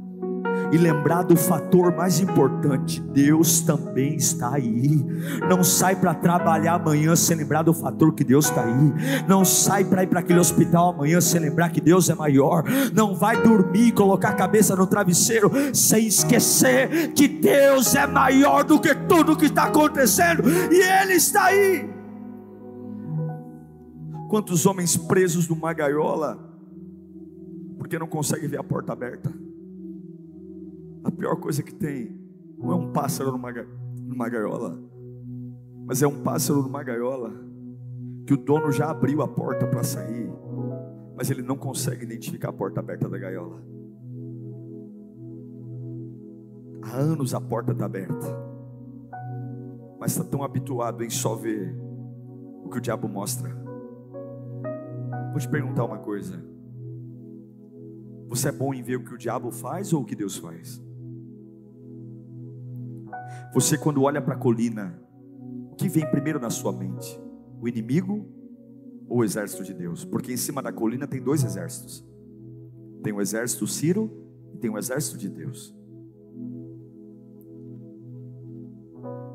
e 0.72 0.78
lembrar 0.78 1.22
do 1.22 1.36
fator 1.36 1.94
mais 1.94 2.20
importante: 2.20 3.00
Deus 3.00 3.60
também 3.60 4.16
está 4.16 4.54
aí. 4.54 5.04
Não 5.48 5.62
sai 5.62 5.96
para 5.96 6.14
trabalhar 6.14 6.74
amanhã 6.74 7.14
sem 7.16 7.36
lembrar 7.36 7.62
do 7.62 7.74
fator 7.74 8.12
que 8.14 8.24
Deus 8.24 8.46
está 8.46 8.64
aí. 8.64 9.24
Não 9.28 9.44
sai 9.44 9.84
para 9.84 10.02
ir 10.02 10.06
para 10.06 10.20
aquele 10.20 10.38
hospital 10.38 10.90
amanhã 10.90 11.20
sem 11.20 11.40
lembrar 11.40 11.70
que 11.70 11.80
Deus 11.80 12.08
é 12.08 12.14
maior. 12.14 12.64
Não 12.92 13.14
vai 13.14 13.42
dormir 13.42 13.88
e 13.88 13.92
colocar 13.92 14.30
a 14.30 14.34
cabeça 14.34 14.76
no 14.76 14.86
travesseiro 14.86 15.50
sem 15.74 16.06
esquecer 16.06 17.12
que 17.12 17.26
Deus 17.28 17.94
é 17.94 18.06
maior 18.06 18.64
do 18.64 18.80
que 18.80 18.94
tudo 18.94 19.36
que 19.36 19.46
está 19.46 19.64
acontecendo 19.64 20.42
e 20.48 20.82
Ele 20.82 21.14
está 21.14 21.44
aí. 21.44 21.90
Quantos 24.28 24.64
homens 24.64 24.96
presos 24.96 25.48
numa 25.48 25.72
gaiola 25.72 26.38
porque 27.76 27.98
não 27.98 28.06
conseguem 28.06 28.48
ver 28.48 28.58
a 28.58 28.62
porta 28.62 28.92
aberta? 28.92 29.32
A 31.02 31.10
pior 31.10 31.36
coisa 31.36 31.62
que 31.62 31.74
tem 31.74 32.18
não 32.58 32.72
é 32.72 32.74
um 32.74 32.92
pássaro 32.92 33.32
numa, 33.32 33.50
numa 34.02 34.28
gaiola, 34.28 34.78
mas 35.86 36.02
é 36.02 36.06
um 36.06 36.22
pássaro 36.22 36.62
numa 36.62 36.82
gaiola 36.82 37.32
que 38.26 38.34
o 38.34 38.36
dono 38.36 38.70
já 38.70 38.90
abriu 38.90 39.22
a 39.22 39.28
porta 39.28 39.66
para 39.66 39.82
sair, 39.82 40.30
mas 41.16 41.30
ele 41.30 41.42
não 41.42 41.56
consegue 41.56 42.04
identificar 42.04 42.50
a 42.50 42.52
porta 42.52 42.80
aberta 42.80 43.08
da 43.08 43.18
gaiola. 43.18 43.62
Há 46.82 46.96
anos 46.96 47.34
a 47.34 47.40
porta 47.40 47.72
está 47.72 47.86
aberta, 47.86 48.26
mas 49.98 50.12
está 50.12 50.24
tão 50.24 50.42
habituado 50.42 51.02
em 51.02 51.10
só 51.10 51.34
ver 51.34 51.74
o 52.64 52.68
que 52.68 52.78
o 52.78 52.80
diabo 52.80 53.08
mostra. 53.08 53.50
Vou 55.30 55.38
te 55.38 55.48
perguntar 55.48 55.84
uma 55.84 55.98
coisa: 55.98 56.42
você 58.28 58.48
é 58.48 58.52
bom 58.52 58.72
em 58.74 58.82
ver 58.82 58.96
o 58.96 59.04
que 59.04 59.14
o 59.14 59.18
diabo 59.18 59.50
faz 59.50 59.92
ou 59.92 60.02
o 60.02 60.04
que 60.04 60.14
Deus 60.14 60.36
faz? 60.36 60.80
Você, 63.52 63.76
quando 63.76 64.02
olha 64.02 64.22
para 64.22 64.34
a 64.34 64.38
colina, 64.38 64.96
o 65.72 65.74
que 65.74 65.88
vem 65.88 66.08
primeiro 66.08 66.38
na 66.38 66.50
sua 66.50 66.72
mente? 66.72 67.20
O 67.60 67.66
inimigo 67.66 68.24
ou 69.08 69.18
o 69.18 69.24
exército 69.24 69.64
de 69.64 69.74
Deus? 69.74 70.04
Porque 70.04 70.32
em 70.32 70.36
cima 70.36 70.62
da 70.62 70.72
colina 70.72 71.06
tem 71.06 71.20
dois 71.20 71.42
exércitos: 71.42 72.06
tem 73.02 73.12
o 73.12 73.20
exército 73.20 73.66
Ciro 73.66 74.08
e 74.54 74.58
tem 74.58 74.70
o 74.70 74.78
exército 74.78 75.18
de 75.18 75.28
Deus. 75.28 75.74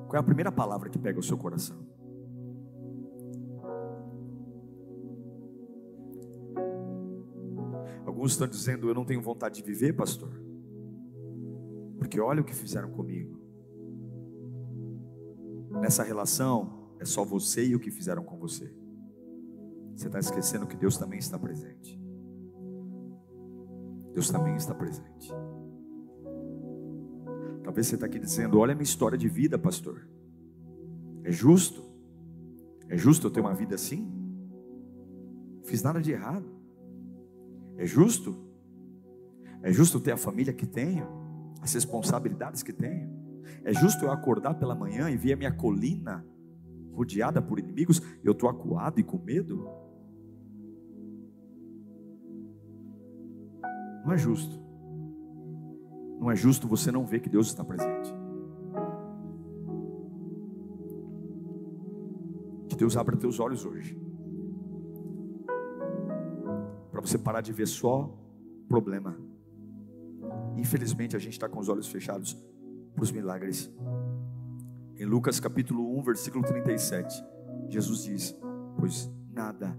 Qual 0.07 0.15
é 0.15 0.19
a 0.19 0.23
primeira 0.23 0.51
palavra 0.51 0.89
que 0.89 0.97
pega 0.97 1.19
o 1.19 1.23
seu 1.23 1.37
coração? 1.37 1.77
Alguns 8.05 8.31
estão 8.31 8.47
dizendo: 8.47 8.87
Eu 8.87 8.95
não 8.95 9.03
tenho 9.03 9.21
vontade 9.21 9.55
de 9.55 9.63
viver, 9.63 9.91
pastor, 9.91 10.31
porque 11.97 12.17
olha 12.17 12.41
o 12.41 12.45
que 12.45 12.55
fizeram 12.55 12.89
comigo. 12.91 13.44
Nessa 15.81 16.03
relação, 16.03 16.85
é 16.99 17.05
só 17.05 17.23
você 17.23 17.65
e 17.65 17.75
o 17.75 17.79
que 17.79 17.91
fizeram 17.91 18.23
com 18.23 18.37
você. 18.37 18.73
Você 19.95 20.07
está 20.07 20.19
esquecendo 20.19 20.67
que 20.67 20.75
Deus 20.75 20.97
também 20.97 21.19
está 21.19 21.37
presente. 21.37 21.99
Deus 24.13 24.29
também 24.29 24.55
está 24.55 24.73
presente. 24.73 25.33
Talvez 27.63 27.87
você 27.87 27.95
está 27.95 28.05
aqui 28.05 28.19
dizendo: 28.19 28.59
Olha 28.59 28.73
a 28.73 28.75
minha 28.75 28.83
história 28.83 29.17
de 29.17 29.27
vida, 29.27 29.57
pastor. 29.57 30.07
É 31.23 31.31
justo? 31.31 31.83
É 32.87 32.95
justo 32.97 33.27
eu 33.27 33.31
ter 33.31 33.41
uma 33.41 33.53
vida 33.53 33.75
assim? 33.75 34.11
Fiz 35.63 35.81
nada 35.81 36.01
de 36.01 36.11
errado. 36.11 36.45
É 37.77 37.85
justo? 37.85 38.35
É 39.61 39.71
justo 39.71 39.99
ter 39.99 40.11
a 40.11 40.17
família 40.17 40.53
que 40.53 40.65
tenho? 40.65 41.07
As 41.61 41.73
responsabilidades 41.73 42.61
que 42.61 42.71
tenho? 42.71 43.24
É 43.63 43.73
justo 43.73 44.05
eu 44.05 44.11
acordar 44.11 44.55
pela 44.55 44.75
manhã 44.75 45.09
e 45.09 45.17
ver 45.17 45.33
a 45.33 45.37
minha 45.37 45.51
colina 45.51 46.25
rodeada 46.95 47.41
por 47.41 47.59
inimigos, 47.59 48.01
eu 48.23 48.31
estou 48.31 48.49
acuado 48.49 48.99
e 48.99 49.03
com 49.03 49.17
medo? 49.17 49.67
Não 54.05 54.13
é 54.13 54.17
justo. 54.17 54.63
Não 56.19 56.31
é 56.31 56.35
justo 56.35 56.67
você 56.67 56.91
não 56.91 57.05
ver 57.05 57.19
que 57.19 57.29
Deus 57.29 57.47
está 57.47 57.63
presente. 57.63 58.13
Que 62.69 62.75
Deus 62.75 62.95
abra 62.95 63.17
teus 63.17 63.39
olhos 63.39 63.65
hoje. 63.65 63.99
Para 66.91 67.01
você 67.01 67.17
parar 67.17 67.41
de 67.41 67.51
ver 67.51 67.67
só 67.67 68.15
problema. 68.67 69.17
Infelizmente 70.55 71.15
a 71.15 71.19
gente 71.19 71.33
está 71.33 71.49
com 71.49 71.59
os 71.59 71.67
olhos 71.67 71.87
fechados 71.87 72.37
para 72.95 73.03
os 73.03 73.11
milagres. 73.11 73.71
Em 74.97 75.05
Lucas 75.05 75.39
capítulo 75.39 75.99
1, 75.99 76.03
versículo 76.03 76.43
37, 76.43 77.23
Jesus 77.69 78.03
diz: 78.03 78.35
Pois 78.79 79.11
nada, 79.33 79.77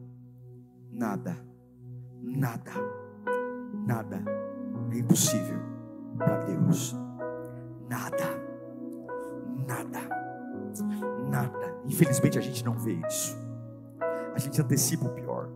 nada, 0.93 1.37
nada, 2.23 2.73
nada 3.87 4.23
é 4.93 4.99
impossível 4.99 5.59
para 6.19 6.45
Deus. 6.45 6.95
Nada, 7.89 8.25
nada, 9.67 10.01
nada. 11.31 11.81
Infelizmente 11.87 12.39
a 12.39 12.43
gente 12.43 12.65
não 12.65 12.79
vê 12.79 13.01
isso. 13.09 13.37
A 14.35 14.39
gente 14.39 14.61
antecipa 14.61 15.07
o 15.07 15.15
pior. 15.15 15.49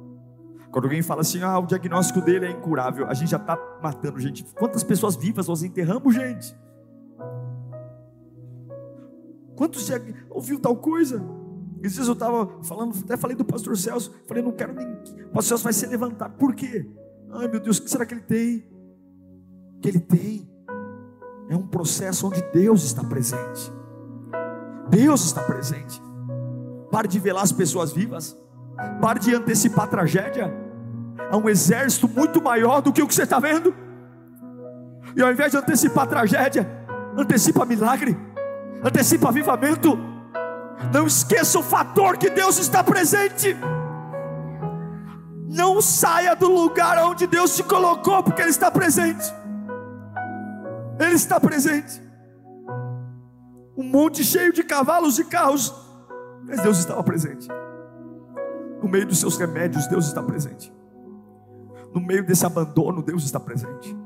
Quando 0.70 0.84
alguém 0.84 1.02
fala 1.02 1.22
assim, 1.22 1.42
ah, 1.42 1.58
o 1.58 1.66
diagnóstico 1.66 2.20
dele 2.20 2.46
é 2.46 2.50
incurável, 2.50 3.06
a 3.08 3.14
gente 3.14 3.30
já 3.30 3.36
está 3.36 3.58
matando 3.82 4.18
gente. 4.20 4.44
Quantas 4.54 4.84
pessoas 4.84 5.16
vivas 5.16 5.48
nós 5.48 5.62
enterramos, 5.62 6.14
gente? 6.14 6.56
Quantos 9.60 9.84
já 9.84 10.00
ouviu 10.30 10.58
tal 10.58 10.74
coisa? 10.74 11.22
Esses 11.82 11.96
dias 11.96 12.06
eu 12.06 12.14
estava 12.14 12.48
falando, 12.62 12.96
até 13.04 13.14
falei 13.14 13.36
do 13.36 13.44
pastor 13.44 13.76
Celso, 13.76 14.10
falei, 14.26 14.42
não 14.42 14.52
quero 14.52 14.72
nem. 14.72 14.86
O 14.86 15.32
pastor 15.34 15.42
Celso 15.42 15.64
vai 15.64 15.74
ser 15.74 15.88
levantado. 15.88 16.32
Por 16.38 16.54
quê? 16.54 16.90
Ai 17.30 17.46
meu 17.46 17.60
Deus, 17.60 17.76
o 17.76 17.82
que 17.82 17.90
será 17.90 18.06
que 18.06 18.14
ele 18.14 18.22
tem? 18.22 18.66
O 19.76 19.80
que 19.80 19.88
ele 19.90 20.00
tem 20.00 20.50
é 21.50 21.54
um 21.54 21.66
processo 21.66 22.26
onde 22.26 22.40
Deus 22.54 22.84
está 22.84 23.04
presente. 23.04 23.70
Deus 24.88 25.26
está 25.26 25.42
presente. 25.42 26.00
Pare 26.90 27.06
de 27.06 27.18
velar 27.18 27.42
as 27.42 27.52
pessoas 27.52 27.92
vivas. 27.92 28.34
Pare 28.98 29.20
de 29.20 29.34
antecipar 29.34 29.90
tragédia. 29.90 30.50
Há 31.30 31.36
um 31.36 31.50
exército 31.50 32.08
muito 32.08 32.40
maior 32.40 32.80
do 32.80 32.94
que 32.94 33.02
o 33.02 33.06
que 33.06 33.14
você 33.14 33.24
está 33.24 33.38
vendo. 33.38 33.74
E 35.14 35.20
ao 35.20 35.30
invés 35.30 35.50
de 35.50 35.58
antecipar 35.58 36.06
tragédia, 36.06 36.66
antecipa 37.14 37.66
milagre 37.66 38.16
antecipa 38.82 39.28
avivamento. 39.28 39.98
Não 40.92 41.06
esqueça 41.06 41.58
o 41.58 41.62
fator 41.62 42.16
que 42.16 42.30
Deus 42.30 42.58
está 42.58 42.82
presente. 42.82 43.56
Não 45.48 45.80
saia 45.80 46.34
do 46.34 46.48
lugar 46.48 46.96
onde 47.04 47.26
Deus 47.26 47.56
te 47.56 47.62
colocou, 47.62 48.22
porque 48.22 48.40
Ele 48.40 48.50
está 48.50 48.70
presente. 48.70 49.24
Ele 50.98 51.14
está 51.14 51.40
presente. 51.40 52.00
Um 53.76 53.82
monte 53.82 54.22
cheio 54.22 54.52
de 54.52 54.62
cavalos 54.62 55.18
e 55.18 55.24
carros, 55.24 55.74
mas 56.46 56.60
Deus 56.60 56.78
estava 56.78 57.02
presente. 57.02 57.48
No 58.82 58.88
meio 58.88 59.06
dos 59.06 59.18
seus 59.18 59.36
remédios, 59.36 59.86
Deus 59.86 60.06
está 60.06 60.22
presente. 60.22 60.72
No 61.94 62.00
meio 62.00 62.24
desse 62.24 62.46
abandono, 62.46 63.02
Deus 63.02 63.24
está 63.24 63.40
presente. 63.40 63.96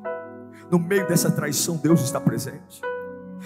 No 0.71 0.79
meio 0.79 1.07
dessa 1.07 1.31
traição, 1.31 1.77
Deus 1.77 2.01
está 2.01 2.21
presente. 2.21 2.81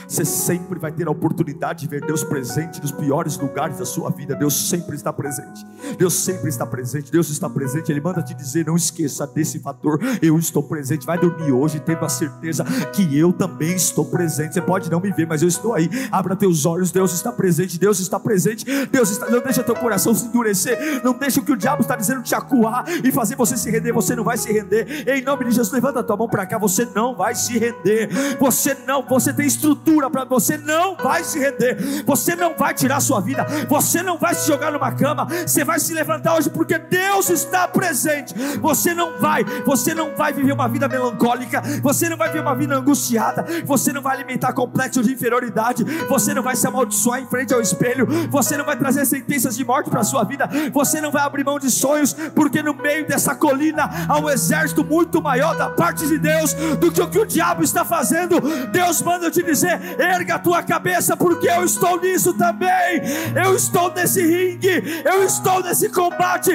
Você 0.06 0.24
sempre 0.24 0.78
vai 0.78 0.92
ter 0.92 1.08
a 1.08 1.11
oportunidade 1.11 1.80
de 1.80 1.88
ver 1.88 2.04
Deus 2.04 2.22
presente 2.22 2.80
nos 2.80 2.92
piores 2.92 3.37
lugares 3.38 3.78
da 3.78 3.84
sua 3.84 4.11
vida. 4.11 4.34
Deus 4.34 4.68
sempre 4.68 4.94
está 4.94 5.12
presente. 5.12 5.66
Deus 5.96 6.14
sempre 6.14 6.48
está 6.48 6.66
presente. 6.66 7.11
Deus 7.11 7.28
está 7.30 7.48
presente. 7.48 7.90
Ele 7.90 8.00
manda 8.00 8.22
te 8.22 8.34
dizer: 8.34 8.66
não 8.66 8.76
esqueça 8.76 9.26
desse 9.26 9.58
fator. 9.58 9.98
Eu 10.22 10.38
estou 10.38 10.62
presente. 10.62 11.06
Vai 11.06 11.18
dormir 11.18 11.52
hoje 11.52 11.80
tendo 11.80 12.04
a 12.04 12.08
certeza 12.08 12.64
que 12.92 13.18
eu 13.18 13.32
também 13.32 13.74
estou 13.74 14.04
presente. 14.04 14.54
Você 14.54 14.62
pode 14.62 14.90
não 14.90 15.00
me 15.00 15.11
ver, 15.11 15.26
mas 15.26 15.42
eu 15.42 15.48
estou 15.48 15.74
aí. 15.74 15.88
Abra 16.11 16.37
teus 16.37 16.64
olhos. 16.66 16.90
Deus 16.90 17.12
está 17.12 17.32
presente. 17.32 17.78
Deus 17.78 17.98
está 17.98 18.20
presente. 18.20 18.64
Deus 18.87 19.11
está. 19.11 19.28
Não 19.30 19.40
deixa 19.40 19.62
teu 19.62 19.74
coração 19.74 20.14
se 20.14 20.26
endurecer. 20.26 21.02
Não 21.02 21.12
deixa 21.12 21.40
o 21.40 21.44
que 21.44 21.52
o 21.52 21.56
diabo 21.56 21.82
está 21.82 21.96
dizendo 21.96 22.22
te 22.22 22.34
acuar 22.34 22.84
e 23.04 23.11
fazer 23.11 23.37
você 23.37 23.56
se 23.56 23.70
render. 23.70 23.92
Você 23.92 24.14
não 24.14 24.24
vai 24.24 24.37
se 24.37 24.52
render. 24.52 25.08
Em 25.08 25.22
nome 25.22 25.44
de 25.44 25.52
Jesus, 25.52 25.72
levanta 25.72 26.02
tua 26.02 26.16
mão 26.16 26.28
para 26.28 26.46
cá. 26.46 26.58
Você 26.58 26.87
não 26.94 27.14
vai 27.14 27.34
se 27.34 27.58
render. 27.58 28.08
Você 28.38 28.76
não. 28.87 29.02
Você 29.08 29.32
tem 29.32 29.46
estrutura 29.46 29.88
para 30.11 30.24
você 30.24 30.57
não 30.59 30.96
vai 30.96 31.24
se 31.24 31.38
render, 31.38 32.05
você 32.05 32.37
não 32.37 32.55
vai 32.57 32.74
tirar 32.74 33.01
sua 33.01 33.20
vida, 33.20 33.46
você 33.68 34.03
não 34.03 34.18
vai 34.18 34.35
se 34.35 34.46
jogar 34.46 34.70
numa 34.70 34.92
cama, 34.92 35.27
você 35.46 35.64
vai 35.64 35.81
se 35.81 35.92
levantar 35.94 36.35
hoje 36.37 36.51
porque 36.51 36.79
Deus 36.79 37.31
está 37.31 37.66
presente. 37.66 38.35
Você 38.61 38.94
não 38.94 39.18
vai, 39.18 39.44
você 39.64 39.94
não 39.94 40.14
vai 40.14 40.33
viver 40.33 40.53
uma 40.53 40.68
vida 40.68 40.88
melancólica, 40.88 41.62
você 41.83 42.09
não 42.09 42.16
vai 42.16 42.29
viver 42.29 42.40
uma 42.40 42.55
vida 42.55 42.77
angustiada, 42.77 43.46
você 43.64 43.92
não 43.92 44.03
vai 44.03 44.16
alimentar 44.16 44.53
complexo 44.53 45.03
de 45.03 45.12
inferioridade, 45.12 45.85
você 46.09 46.35
não 46.35 46.42
vai 46.42 46.57
se 46.57 46.66
amaldiçoar 46.66 47.20
em 47.20 47.27
frente 47.27 47.55
ao 47.55 47.61
espelho, 47.61 48.07
você 48.31 48.57
não 48.57 48.64
vai 48.64 48.77
trazer 48.77 49.07
sentenças 49.07 49.57
de 49.57 49.64
morte 49.64 49.90
para 49.90 50.05
sua 50.05 50.24
vida, 50.24 50.48
você 50.72 51.01
não 51.01 51.11
vai 51.11 51.22
abrir 51.22 51.44
mão 51.44 51.59
de 51.59 51.70
sonhos, 51.70 52.12
porque 52.35 52.62
no 52.62 52.74
meio 52.74 53.07
dessa 53.07 53.35
colina 53.35 53.88
há 54.09 54.18
um 54.18 54.29
exército 54.29 54.85
muito 54.85 55.22
maior 55.22 55.57
da 55.57 55.70
parte 55.70 56.07
de 56.07 56.18
Deus 56.18 56.55
do 56.79 56.92
que 56.92 57.01
o 57.01 57.09
que 57.09 57.18
o 57.18 57.27
diabo 57.27 57.62
está 57.62 57.85
fazendo. 57.85 58.40
Deus 58.70 59.01
manda 59.03 59.27
eu 59.27 59.31
te 59.31 59.42
dizer: 59.42 59.77
erga 59.98 60.36
a 60.36 60.38
tua 60.38 60.62
cabeça, 60.62 61.16
porque 61.16 61.48
eu 61.48 61.64
estou 61.64 62.00
nisso 62.00 62.34
também. 62.34 63.02
Eu 63.34 63.54
estou 63.54 63.92
nesse 63.92 64.20
ringue, 64.20 65.02
eu 65.04 65.24
estou 65.24 65.62
nesse 65.62 65.88
combate. 65.88 66.50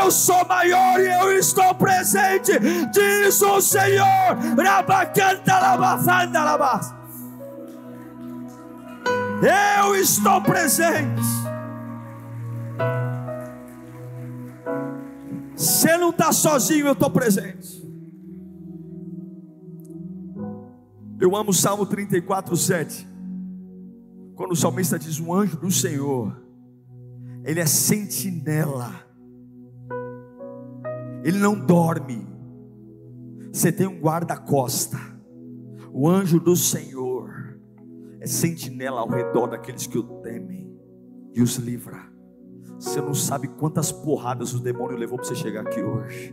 Eu 0.00 0.10
sou 0.10 0.44
maior 0.46 1.00
e 1.00 1.06
eu 1.06 1.38
estou 1.38 1.74
presente. 1.74 2.52
Diz 2.92 3.40
o 3.42 3.60
Senhor. 3.60 4.36
Eu 9.42 9.94
estou 9.96 10.40
presente. 10.40 11.22
Você 15.54 15.96
não 15.96 16.10
está 16.10 16.32
sozinho, 16.32 16.86
eu 16.86 16.92
estou 16.92 17.10
presente. 17.10 17.83
Eu 21.34 21.38
amo 21.38 21.50
o 21.50 21.52
Salmo 21.52 21.84
34, 21.84 22.56
7. 22.56 23.08
Quando 24.36 24.52
o 24.52 24.56
salmista 24.56 24.96
diz: 24.96 25.18
O 25.18 25.34
anjo 25.34 25.56
do 25.56 25.68
Senhor, 25.68 26.40
ele 27.44 27.58
é 27.58 27.66
sentinela, 27.66 29.04
ele 31.24 31.36
não 31.36 31.58
dorme. 31.58 32.24
Você 33.52 33.72
tem 33.72 33.84
um 33.84 33.98
guarda-costa, 33.98 34.96
o 35.92 36.08
anjo 36.08 36.38
do 36.38 36.54
Senhor 36.54 37.58
é 38.20 38.28
sentinela 38.28 39.00
ao 39.00 39.08
redor 39.08 39.48
daqueles 39.48 39.88
que 39.88 39.98
o 39.98 40.04
temem 40.22 40.72
e 41.34 41.42
os 41.42 41.56
livra. 41.56 42.12
Você 42.78 43.00
não 43.00 43.12
sabe 43.12 43.48
quantas 43.48 43.90
porradas 43.90 44.54
o 44.54 44.60
demônio 44.60 44.96
levou 44.96 45.18
para 45.18 45.26
você 45.26 45.34
chegar 45.34 45.62
aqui 45.66 45.82
hoje. 45.82 46.32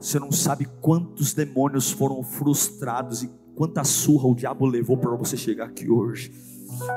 Você 0.00 0.18
não 0.18 0.32
sabe 0.32 0.64
quantos 0.80 1.34
demônios 1.34 1.90
foram 1.90 2.22
frustrados 2.22 3.22
e 3.22 3.45
quanta 3.56 3.82
surra 3.82 4.28
o 4.28 4.34
diabo 4.34 4.66
levou 4.66 4.98
para 4.98 5.10
você 5.16 5.36
chegar 5.36 5.64
aqui 5.64 5.90
hoje. 5.90 6.30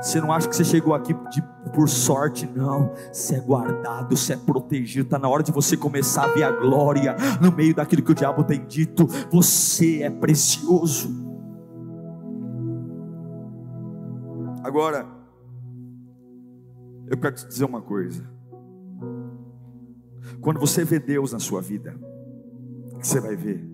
Você 0.02 0.20
não 0.20 0.30
acha 0.30 0.46
que 0.46 0.54
você 0.54 0.64
chegou 0.64 0.92
aqui 0.94 1.14
de, 1.14 1.42
por 1.72 1.88
sorte, 1.88 2.46
não. 2.54 2.92
Você 3.10 3.36
é 3.36 3.40
guardado, 3.40 4.14
você 4.14 4.34
é 4.34 4.36
protegido. 4.36 5.06
Está 5.06 5.18
na 5.18 5.28
hora 5.28 5.42
de 5.42 5.50
você 5.50 5.76
começar 5.76 6.24
a 6.24 6.34
ver 6.34 6.42
a 6.42 6.52
glória 6.52 7.16
no 7.40 7.50
meio 7.50 7.74
daquilo 7.74 8.02
que 8.02 8.12
o 8.12 8.14
diabo 8.14 8.44
tem 8.44 8.64
dito. 8.66 9.06
Você 9.32 10.02
é 10.02 10.10
precioso. 10.10 11.08
Agora, 14.62 15.06
eu 17.06 17.16
quero 17.16 17.36
te 17.36 17.48
dizer 17.48 17.64
uma 17.64 17.80
coisa. 17.80 18.22
Quando 20.42 20.60
você 20.60 20.84
vê 20.84 20.98
Deus 20.98 21.32
na 21.32 21.38
sua 21.38 21.62
vida, 21.62 21.98
o 22.92 22.98
que 22.98 23.06
você 23.06 23.20
vai 23.20 23.34
ver? 23.34 23.69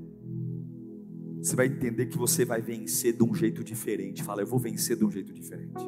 Você 1.46 1.54
vai 1.54 1.66
entender 1.66 2.06
que 2.06 2.18
você 2.18 2.44
vai 2.44 2.60
vencer 2.60 3.16
de 3.16 3.22
um 3.22 3.32
jeito 3.32 3.62
diferente. 3.62 4.20
Fala, 4.20 4.42
eu 4.42 4.46
vou 4.48 4.58
vencer 4.58 4.96
de 4.96 5.04
um 5.04 5.10
jeito 5.10 5.32
diferente. 5.32 5.78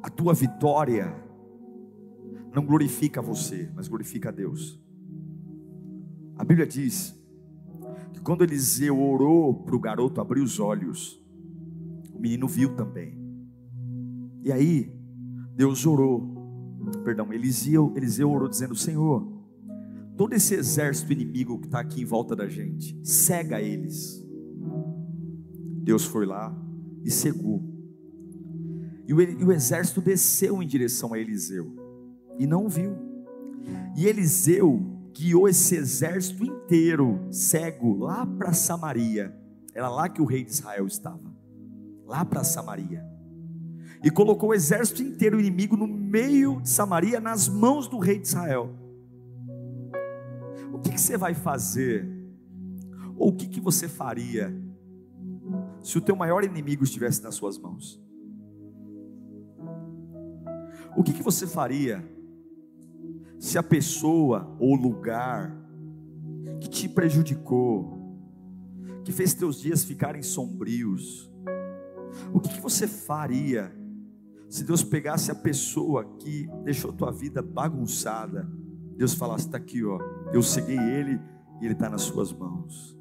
A 0.00 0.08
tua 0.08 0.32
vitória 0.32 1.12
não 2.54 2.64
glorifica 2.64 3.20
você, 3.20 3.68
mas 3.74 3.88
glorifica 3.88 4.28
a 4.28 4.32
Deus. 4.32 4.80
A 6.36 6.44
Bíblia 6.44 6.66
diz 6.66 7.12
que 8.12 8.20
quando 8.20 8.44
Eliseu 8.44 9.00
orou 9.02 9.64
para 9.64 9.74
o 9.74 9.80
garoto 9.80 10.20
abrir 10.20 10.42
os 10.42 10.60
olhos, 10.60 11.20
o 12.14 12.20
menino 12.20 12.46
viu 12.46 12.76
também. 12.76 13.20
E 14.44 14.52
aí, 14.52 14.96
Deus 15.56 15.84
orou, 15.84 16.80
perdão, 17.02 17.32
Eliseu, 17.32 17.92
Eliseu 17.96 18.30
orou 18.30 18.48
dizendo: 18.48 18.76
Senhor, 18.76 19.31
todo 20.16 20.34
esse 20.34 20.54
exército 20.54 21.12
inimigo 21.12 21.58
que 21.58 21.66
está 21.66 21.80
aqui 21.80 22.02
em 22.02 22.04
volta 22.04 22.36
da 22.36 22.48
gente, 22.48 22.98
cega 23.02 23.60
eles. 23.60 24.22
Deus 25.82 26.04
foi 26.04 26.26
lá 26.26 26.56
e 27.02 27.10
cegou. 27.10 27.62
E 29.06 29.14
o, 29.14 29.52
exército 29.52 30.00
desceu 30.00 30.62
em 30.62 30.66
direção 30.66 31.12
a 31.12 31.18
Eliseu 31.18 31.74
e 32.38 32.46
não 32.46 32.68
viu. 32.68 32.96
E 33.96 34.06
Eliseu 34.06 34.80
guiou 35.12 35.48
esse 35.48 35.76
exército 35.76 36.44
inteiro, 36.44 37.26
cego, 37.30 37.96
lá 37.96 38.24
para 38.24 38.52
Samaria. 38.52 39.36
Era 39.74 39.88
lá 39.88 40.08
que 40.08 40.22
o 40.22 40.24
rei 40.24 40.44
de 40.44 40.52
Israel 40.52 40.86
estava, 40.86 41.34
lá 42.06 42.24
para 42.24 42.44
Samaria. 42.44 43.04
E 44.04 44.10
colocou 44.10 44.50
o 44.50 44.54
exército 44.54 45.02
inteiro 45.02 45.38
inimigo 45.38 45.76
no 45.76 45.86
meio 45.86 46.60
de 46.60 46.68
Samaria, 46.68 47.20
nas 47.20 47.48
mãos 47.48 47.88
do 47.88 47.98
rei 47.98 48.18
de 48.18 48.28
Israel 48.28 48.81
que, 50.82 50.90
que 50.90 51.00
você 51.00 51.16
vai 51.16 51.34
fazer 51.34 52.08
Ou 53.16 53.30
o 53.30 53.36
que, 53.36 53.46
que 53.46 53.60
você 53.60 53.88
faria 53.88 54.52
se 55.82 55.98
o 55.98 56.00
teu 56.00 56.14
maior 56.14 56.44
inimigo 56.44 56.84
estivesse 56.84 57.22
nas 57.22 57.34
suas 57.34 57.58
mãos? 57.58 58.00
O 60.96 61.02
que, 61.02 61.12
que 61.12 61.22
você 61.22 61.46
faria 61.46 62.04
se 63.38 63.58
a 63.58 63.62
pessoa 63.62 64.56
ou 64.60 64.76
lugar 64.76 65.56
que 66.60 66.68
te 66.68 66.88
prejudicou, 66.88 68.16
que 69.04 69.10
fez 69.10 69.34
teus 69.34 69.60
dias 69.60 69.82
ficarem 69.82 70.22
sombrios, 70.22 71.32
o 72.32 72.40
que, 72.40 72.50
que 72.50 72.60
você 72.60 72.86
faria 72.86 73.72
se 74.48 74.64
Deus 74.64 74.84
pegasse 74.84 75.30
a 75.30 75.34
pessoa 75.34 76.04
que 76.18 76.46
deixou 76.62 76.92
tua 76.92 77.10
vida 77.10 77.40
bagunçada, 77.40 78.48
Deus 79.02 79.14
falasse: 79.14 79.46
está 79.46 79.58
aqui, 79.58 79.84
ó, 79.84 79.98
eu 80.32 80.40
segui 80.44 80.76
ele 80.76 81.20
e 81.60 81.64
ele 81.64 81.74
está 81.74 81.90
nas 81.90 82.02
suas 82.02 82.32
mãos. 82.32 82.96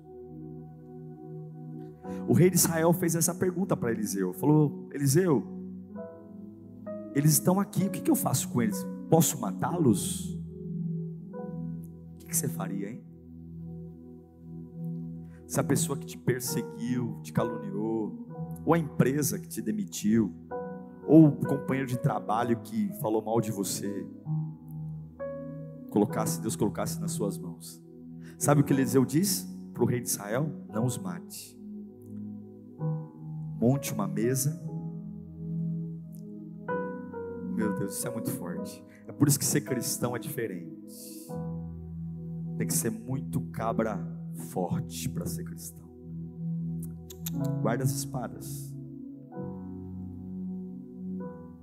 O 2.27 2.33
rei 2.33 2.49
de 2.49 2.55
Israel 2.55 2.91
fez 2.91 3.13
essa 3.15 3.35
pergunta 3.35 3.77
para 3.77 3.91
Eliseu: 3.91 4.33
falou, 4.33 4.89
Eliseu, 4.91 5.45
eles 7.13 7.33
estão 7.33 7.59
aqui, 7.59 7.83
o 7.83 7.91
que, 7.91 8.01
que 8.01 8.09
eu 8.09 8.15
faço 8.15 8.49
com 8.49 8.63
eles? 8.63 8.83
Posso 9.11 9.39
matá-los? 9.39 10.33
O 12.15 12.17
que, 12.17 12.25
que 12.25 12.35
você 12.35 12.49
faria, 12.49 12.89
hein? 12.89 13.03
Se 15.45 15.59
a 15.59 15.63
pessoa 15.63 15.99
que 15.99 16.07
te 16.07 16.17
perseguiu, 16.17 17.19
te 17.21 17.31
caluniou, 17.31 18.27
ou 18.65 18.73
a 18.73 18.79
empresa 18.79 19.37
que 19.37 19.47
te 19.47 19.61
demitiu, 19.61 20.33
ou 21.05 21.27
o 21.27 21.45
companheiro 21.45 21.87
de 21.87 21.99
trabalho 21.99 22.59
que 22.61 22.91
falou 23.01 23.21
mal 23.21 23.39
de 23.39 23.51
você, 23.51 24.07
colocasse, 25.91 26.41
Deus 26.41 26.55
colocasse 26.55 26.99
nas 26.99 27.11
suas 27.11 27.37
mãos. 27.37 27.79
Sabe 28.39 28.61
o 28.61 28.63
que 28.63 28.73
Eliseu 28.73 29.05
diz 29.05 29.47
para 29.73 29.83
o 29.83 29.85
rei 29.85 30.01
de 30.01 30.09
Israel? 30.09 30.49
Não 30.69 30.85
os 30.85 30.97
mate. 30.97 31.55
Monte 33.59 33.93
uma 33.93 34.07
mesa. 34.07 34.59
Meu 37.53 37.75
Deus, 37.75 37.95
isso 37.95 38.07
é 38.07 38.11
muito 38.11 38.31
forte. 38.31 38.83
É 39.07 39.11
por 39.11 39.27
isso 39.27 39.37
que 39.37 39.45
ser 39.45 39.61
cristão 39.61 40.15
é 40.15 40.19
diferente. 40.19 41.27
Tem 42.57 42.65
que 42.65 42.73
ser 42.73 42.89
muito 42.89 43.41
cabra 43.51 43.99
forte 44.49 45.07
para 45.09 45.25
ser 45.27 45.43
cristão. 45.43 45.87
Guarda 47.61 47.83
as 47.83 47.91
espadas. 47.91 48.73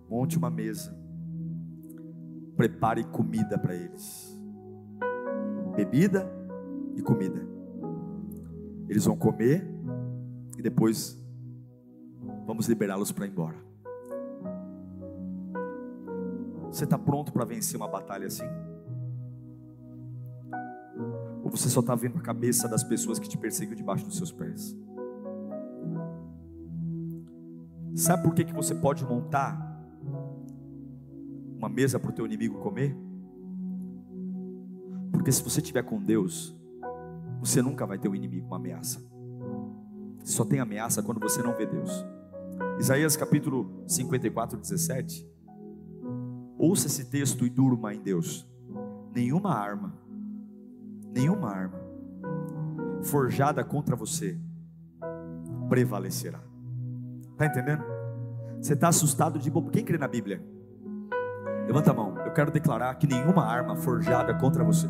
Monte 0.09 0.39
uma 0.39 0.51
mesa. 0.51 0.97
Prepare 2.59 3.05
comida 3.05 3.57
para 3.57 3.73
eles. 3.73 4.37
Bebida 5.77 6.29
e 6.97 7.01
comida. 7.01 7.41
Eles 8.89 9.05
vão 9.05 9.17
comer 9.17 9.65
e 10.57 10.61
depois 10.61 11.17
vamos 12.45 12.67
liberá-los 12.67 13.13
para 13.13 13.27
ir 13.27 13.31
embora. 13.31 13.57
Você 16.67 16.83
está 16.83 16.99
pronto 16.99 17.33
para 17.33 17.45
vencer 17.45 17.77
uma 17.77 17.87
batalha 17.87 18.27
assim? 18.27 18.49
Ou 21.45 21.51
você 21.53 21.69
só 21.69 21.79
está 21.79 21.95
vendo 21.95 22.19
a 22.19 22.23
cabeça 22.23 22.67
das 22.67 22.83
pessoas 22.83 23.21
que 23.21 23.29
te 23.29 23.39
perseguiam 23.39 23.77
debaixo 23.77 24.05
dos 24.05 24.17
seus 24.17 24.33
pés? 24.33 24.77
Sabe 27.95 28.25
por 28.25 28.35
que, 28.35 28.45
que 28.45 28.53
você 28.53 28.75
pode 28.75 29.05
montar 29.05 29.68
mesa 31.79 31.97
para 31.97 32.11
o 32.11 32.13
teu 32.13 32.27
inimigo 32.27 32.59
comer? 32.59 32.99
Porque 35.13 35.31
se 35.31 35.41
você 35.41 35.61
estiver 35.61 35.85
com 35.85 36.03
Deus, 36.03 36.59
você 37.39 37.63
nunca 37.63 37.87
vai 37.87 37.97
ter 37.97 38.09
um 38.09 38.17
inimigo, 38.17 38.49
uma 38.49 38.57
ameaça. 38.57 39.01
Só 40.25 40.45
tem 40.45 40.59
ameaça 40.59 41.05
quando 41.05 41.21
você 41.21 41.41
não 41.41 41.55
vê 41.55 41.67
Deus. 41.67 42.05
Isaías 42.81 43.17
capítulo 43.17 43.85
54, 43.87 44.59
17. 44.59 45.25
Ouça 46.59 46.89
esse 46.89 47.05
texto 47.05 47.47
e 47.47 47.49
durma 47.49 47.95
em 47.95 48.03
Deus. 48.03 48.45
Nenhuma 49.15 49.55
arma, 49.55 49.97
nenhuma 51.15 51.49
arma 51.49 51.79
forjada 53.05 53.63
contra 53.63 53.95
você 53.95 54.37
prevalecerá. 55.69 56.43
Está 57.31 57.47
entendendo? 57.47 57.85
Você 58.61 58.73
está 58.73 58.89
assustado 58.89 59.39
de 59.39 59.49
bobo. 59.49 59.71
Quem 59.71 59.85
crê 59.85 59.97
na 59.97 60.09
Bíblia? 60.09 60.58
Levanta 61.69 61.91
a 61.91 61.95
mão. 61.95 62.15
Eu 62.25 62.33
quero 62.33 62.51
declarar 62.51 62.95
que 62.95 63.07
nenhuma 63.07 63.45
arma 63.45 63.77
forjada 63.77 64.33
contra 64.33 64.65
você 64.65 64.89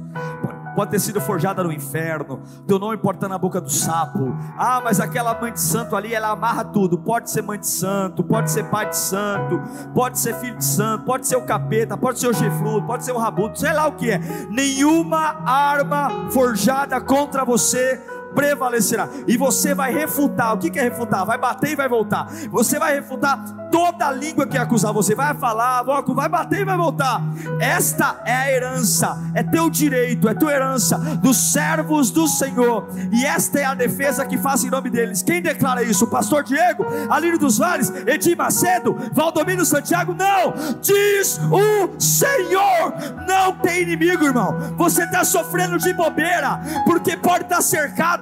pode 0.79 0.93
ter 0.93 1.01
sido 1.01 1.21
forjada 1.21 1.65
no 1.65 1.73
inferno, 1.73 2.41
teu 2.65 2.79
nome 2.79 2.97
pode 2.99 3.17
estar 3.17 3.29
na 3.29 3.37
boca 3.37 3.61
do 3.61 3.69
sapo. 3.69 4.33
Ah, 4.57 4.81
mas 4.81 5.01
aquela 5.01 5.35
mãe 5.35 5.53
de 5.53 5.61
santo 5.61 5.97
ali, 5.97 6.15
ela 6.15 6.29
amarra 6.29 6.65
tudo. 6.65 6.97
Pode 6.97 7.33
ser 7.33 7.43
mãe 7.43 7.59
de 7.59 7.67
santo, 7.67 8.23
pode 8.23 8.49
ser 8.49 8.63
pai 8.71 8.89
de 8.89 8.97
santo, 8.97 9.61
pode 9.93 10.21
ser 10.21 10.37
filho 10.37 10.57
de 10.57 10.65
santo, 10.65 11.05
pode 11.05 11.27
ser 11.27 11.35
o 11.35 11.43
capeta, 11.43 11.97
pode 11.97 12.21
ser 12.21 12.29
o 12.29 12.33
chifrudo, 12.33 12.87
pode 12.87 13.05
ser 13.05 13.11
o 13.11 13.19
rabuto, 13.19 13.59
sei 13.59 13.73
lá 13.73 13.89
o 13.89 13.93
que 13.97 14.09
é. 14.09 14.21
Nenhuma 14.51 15.43
arma 15.45 16.31
forjada 16.31 17.01
contra 17.01 17.45
você 17.45 18.01
prevalecerá. 18.35 19.09
E 19.27 19.37
você 19.37 19.75
vai 19.75 19.93
refutar. 19.93 20.55
O 20.55 20.59
que 20.59 20.79
é 20.79 20.83
refutar? 20.83 21.25
Vai 21.25 21.39
bater 21.39 21.71
e 21.71 21.77
vai 21.77 21.89
voltar. 21.89 22.29
Você 22.51 22.79
vai 22.79 22.95
refutar 22.95 23.43
toda 23.71 24.11
língua 24.11 24.47
que 24.47 24.57
acusar 24.57 24.93
você. 24.93 25.15
Vai 25.15 25.35
falar, 25.35 25.83
vai 25.83 26.29
bater 26.29 26.61
e 26.61 26.65
vai 26.65 26.77
voltar. 26.77 27.23
Esta 27.61 28.21
é 28.25 28.35
a 28.35 28.53
herança, 28.53 29.19
é 29.35 29.43
teu 29.43 29.69
direito, 29.69 30.29
é 30.29 30.35
tua 30.35 30.53
herança 30.53 30.99
dos 30.99 31.37
servos 31.53 32.11
do 32.11 32.27
Senhor. 32.27 32.89
E 33.13 33.25
esta 33.25 33.61
é 33.61 33.65
a 33.65 33.75
defesa 33.75 34.25
que 34.25 34.39
faz 34.39 34.65
em 34.65 34.71
nome 34.71 34.91
deles. 34.91 35.23
Quem 35.23 35.43
declara 35.43 35.83
isso? 35.83 36.05
O 36.05 36.09
pastor 36.09 36.43
Diego, 36.43 36.85
Alírio 37.11 37.39
dos 37.39 37.59
Vales, 37.59 37.93
Edir 38.07 38.37
Macedo, 38.37 38.97
Valdomiro 39.13 39.65
Santiago? 39.65 40.15
Não! 40.15 40.55
Diz 40.81 41.41
o 41.51 41.99
Senhor: 41.99 42.95
não 43.27 43.53
tem 43.53 43.83
inimigo, 43.83 44.25
irmão. 44.25 44.57
Você 44.77 45.05
está 45.05 45.25
sofrendo 45.25 45.79
de 45.79 45.93
bobeira, 45.93 46.61
porque 46.85 47.17
pode 47.17 47.45
estar 47.45 47.63
cercado, 47.63 48.18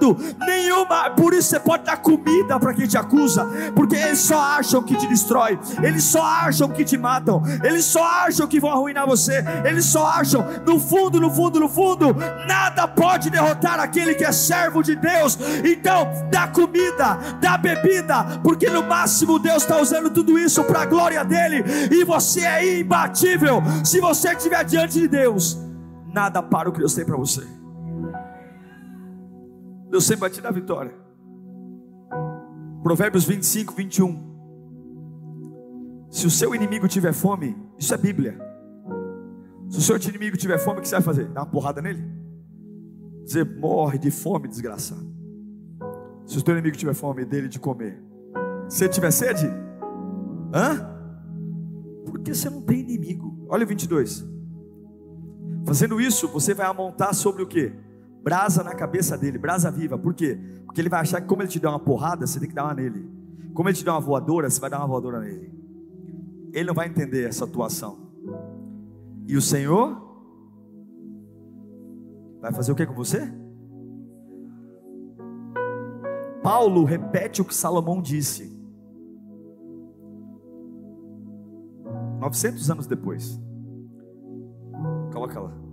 nenhuma. 0.47 1.11
Por 1.11 1.33
isso 1.33 1.49
você 1.51 1.61
pode 1.61 1.85
dar 1.85 1.97
comida 1.99 2.59
para 2.59 2.75
quem 2.75 2.87
te 2.87 2.99
acusa, 2.99 3.47
porque 3.75 3.97
eles 3.97 4.19
só 4.19 4.39
acham 4.39 4.83
que 4.83 4.97
te 4.97 5.07
destrói 5.07 5.59
eles 5.83 6.05
só 6.05 6.23
acham 6.23 6.69
que 6.69 6.85
te 6.85 6.97
matam, 6.97 7.43
eles 7.63 7.85
só 7.85 8.05
acham 8.05 8.47
que 8.47 8.61
vão 8.61 8.71
arruinar 8.71 9.07
você, 9.07 9.45
eles 9.65 9.85
só 9.85 10.07
acham, 10.07 10.45
no 10.65 10.79
fundo, 10.79 11.21
no 11.21 11.31
fundo, 11.31 11.61
no 11.61 11.69
fundo, 11.69 12.15
nada 12.47 12.87
pode 12.89 13.31
derrotar 13.31 13.81
aquele 13.81 14.15
que 14.15 14.25
é 14.25 14.33
servo 14.33 14.83
de 14.83 14.97
Deus. 14.97 15.39
Então, 15.65 16.09
dá 16.31 16.49
comida, 16.49 17.19
dá 17.41 17.57
bebida, 17.57 18.41
porque 18.43 18.71
no 18.71 18.83
máximo 18.83 19.39
Deus 19.39 19.63
está 19.63 19.81
usando 19.81 20.11
tudo 20.11 20.39
isso 20.39 20.63
para 20.65 20.83
a 20.83 20.87
glória 20.87 21.25
dele, 21.25 21.65
e 21.91 22.05
você 22.05 22.41
é 22.41 22.81
imbatível. 22.81 23.63
Se 23.85 24.01
você 24.01 24.33
estiver 24.33 24.65
diante 24.65 25.01
de 25.01 25.09
Deus, 25.09 25.59
nada 26.13 26.43
para 26.43 26.69
o 26.69 26.73
que 26.73 26.79
Deus 26.79 26.95
tem 26.95 27.05
para 27.05 27.17
você. 27.17 27.56
Deus 29.91 30.05
sempre 30.05 30.21
vai 30.21 30.31
te 30.31 30.41
dar 30.41 30.53
vitória. 30.53 30.95
Provérbios 32.83 33.25
25, 33.25 33.75
21. 33.75 34.37
Se 36.11 36.27
o 36.27 36.31
seu 36.31 36.55
inimigo 36.55 36.87
tiver 36.89 37.13
fome, 37.13 37.57
isso 37.79 37.93
é 37.93 37.97
Bíblia. 37.97 38.39
Se 39.69 39.79
o 39.79 39.83
seu 39.83 39.97
inimigo 39.97 40.37
tiver 40.37 40.59
fome, 40.59 40.79
o 40.79 40.83
que 40.83 40.89
você 40.89 40.95
vai 40.95 41.03
fazer? 41.03 41.29
Dar 41.29 41.43
uma 41.43 41.51
porrada 41.51 41.83
nele? 41.83 42.05
Dizer, 43.25 43.45
morre 43.59 43.99
de 43.99 44.11
fome, 44.11 44.47
desgraçado. 44.47 45.07
Se 46.25 46.39
o 46.39 46.43
teu 46.43 46.55
inimigo 46.55 46.77
tiver 46.77 46.95
fome 46.95 47.25
dele 47.25 47.49
de 47.49 47.59
comer, 47.59 48.01
se 48.69 48.85
ele 48.85 48.93
tiver 48.93 49.11
sede, 49.11 49.47
hã? 50.55 50.97
Porque 52.05 52.35
você 52.35 52.49
não 52.49 52.63
tem 52.63 52.81
inimigo. 52.81 53.47
Olha 53.49 53.65
o 53.65 53.67
22. 53.67 54.25
Fazendo 55.65 56.01
isso, 56.01 56.29
você 56.29 56.55
vai 56.55 56.67
amontar 56.67 57.13
sobre 57.15 57.43
o 57.43 57.47
que? 57.47 57.73
Brasa 58.27 58.65
na 58.65 58.75
cabeça 58.75 59.17
dele, 59.17 59.39
brasa 59.39 59.71
viva. 59.71 59.97
Por 59.97 60.13
quê? 60.13 60.37
Porque 60.67 60.81
ele 60.81 60.89
vai 60.89 61.01
achar 61.01 61.21
que 61.21 61.29
como 61.29 61.43
ele 61.43 61.49
te 61.49 61.61
der 61.61 61.69
uma 61.69 61.79
porrada, 61.79 62.27
você 62.27 62.41
tem 62.41 62.49
que 62.49 62.55
dar 62.55 62.65
uma 62.65 62.75
nele. 62.75 63.09
Como 63.55 63.69
ele 63.69 63.77
te 63.77 63.85
der 63.85 63.93
uma 63.93 64.01
voadora, 64.01 64.51
você 64.51 64.61
vai 64.61 64.69
dar 64.69 64.79
uma 64.79 64.89
voadora 64.89 65.21
nele 65.21 65.57
ele 66.57 66.69
não 66.69 66.75
vai 66.75 66.89
entender 66.89 67.29
essa 67.29 67.45
atuação. 67.45 67.99
E 69.27 69.37
o 69.37 69.43
Senhor 69.43 70.03
vai 72.41 72.51
fazer 72.51 72.73
o 72.73 72.75
que 72.75 72.87
com 72.87 72.95
você? 72.95 73.31
Paulo 76.43 76.85
repete 76.85 77.43
o 77.43 77.45
que 77.45 77.55
Salomão 77.55 78.01
disse. 78.01 78.57
900 82.21 82.71
anos 82.71 82.87
depois. 82.87 83.39
Coloca 85.13 85.39
lá. 85.39 85.66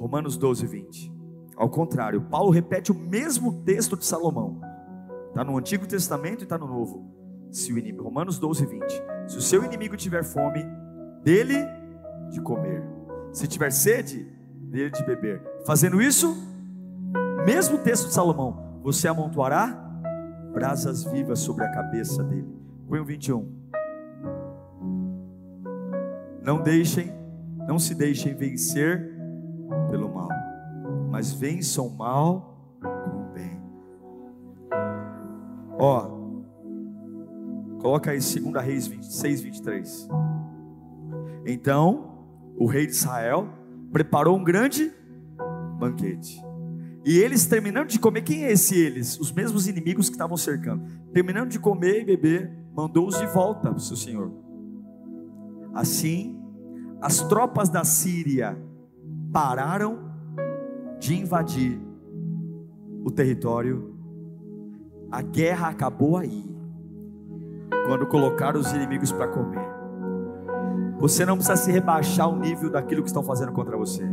Romanos 0.00 0.36
12, 0.36 0.66
20. 0.66 1.12
Ao 1.56 1.68
contrário, 1.68 2.22
Paulo 2.22 2.50
repete 2.50 2.90
o 2.90 2.94
mesmo 2.94 3.62
texto 3.62 3.96
de 3.96 4.04
Salomão. 4.04 4.60
Está 5.28 5.44
no 5.44 5.56
Antigo 5.56 5.86
Testamento 5.86 6.40
e 6.40 6.44
está 6.44 6.58
no 6.58 6.66
Novo 6.66 7.08
se 7.50 7.72
o 7.72 7.78
inimigo, 7.78 8.04
Romanos 8.04 8.38
12, 8.38 8.64
20. 8.64 9.02
Se 9.26 9.36
o 9.36 9.40
seu 9.40 9.64
inimigo 9.64 9.96
tiver 9.96 10.24
fome, 10.24 10.64
dele 11.22 11.56
de 12.30 12.40
comer. 12.40 12.82
Se 13.32 13.46
tiver 13.46 13.70
sede, 13.70 14.24
dele 14.70 14.90
de 14.90 15.04
beber. 15.04 15.42
Fazendo 15.66 16.00
isso, 16.00 16.34
Mesmo 17.44 17.78
texto 17.78 18.08
de 18.08 18.12
Salomão, 18.12 18.80
você 18.82 19.08
amontoará 19.08 19.68
brasas 20.52 21.04
vivas 21.04 21.38
sobre 21.38 21.64
a 21.64 21.70
cabeça 21.70 22.22
dele. 22.22 22.46
Põe 22.86 23.00
o 23.00 23.04
21. 23.04 23.48
Não 26.42 26.62
deixem, 26.62 27.12
não 27.66 27.78
se 27.78 27.94
deixem 27.94 28.34
vencer 28.34 29.19
pelo 29.90 30.12
mal, 30.12 30.28
mas 31.10 31.32
vençam 31.32 31.86
o 31.86 31.96
mal 31.96 32.78
com 32.80 33.20
o 33.20 33.32
bem. 33.32 33.60
Ó, 35.78 36.20
coloca 37.80 38.10
aí 38.10 38.18
2 38.18 38.64
Reis 38.64 38.86
26, 38.86 39.40
23. 39.40 40.08
Então, 41.46 42.26
o 42.56 42.66
rei 42.66 42.86
de 42.86 42.92
Israel 42.92 43.48
preparou 43.92 44.38
um 44.38 44.44
grande 44.44 44.92
banquete. 45.78 46.40
E 47.04 47.18
eles 47.18 47.46
terminando 47.46 47.88
de 47.88 47.98
comer, 47.98 48.22
quem 48.22 48.44
é 48.44 48.52
esse 48.52 48.78
eles? 48.78 49.18
Os 49.18 49.32
mesmos 49.32 49.66
inimigos 49.66 50.08
que 50.08 50.14
estavam 50.14 50.36
cercando. 50.36 50.84
Terminando 51.12 51.48
de 51.48 51.58
comer 51.58 52.02
e 52.02 52.04
beber, 52.04 52.52
mandou-os 52.74 53.18
de 53.18 53.26
volta 53.26 53.70
para 53.70 53.78
o 53.78 53.80
seu 53.80 53.96
senhor. 53.96 54.30
Assim, 55.72 56.38
as 57.00 57.22
tropas 57.22 57.70
da 57.70 57.84
Síria 57.84 58.58
pararam 59.32 59.98
de 60.98 61.18
invadir 61.18 61.80
o 63.04 63.10
território. 63.10 63.94
A 65.10 65.22
guerra 65.22 65.68
acabou 65.68 66.16
aí. 66.16 66.44
Quando 67.86 68.06
colocaram 68.06 68.60
os 68.60 68.72
inimigos 68.72 69.10
para 69.10 69.28
comer. 69.28 69.68
Você 70.98 71.24
não 71.24 71.36
precisa 71.36 71.56
se 71.56 71.72
rebaixar 71.72 72.28
o 72.28 72.36
nível 72.36 72.70
daquilo 72.70 73.02
que 73.02 73.08
estão 73.08 73.22
fazendo 73.22 73.52
contra 73.52 73.76
você. 73.76 74.04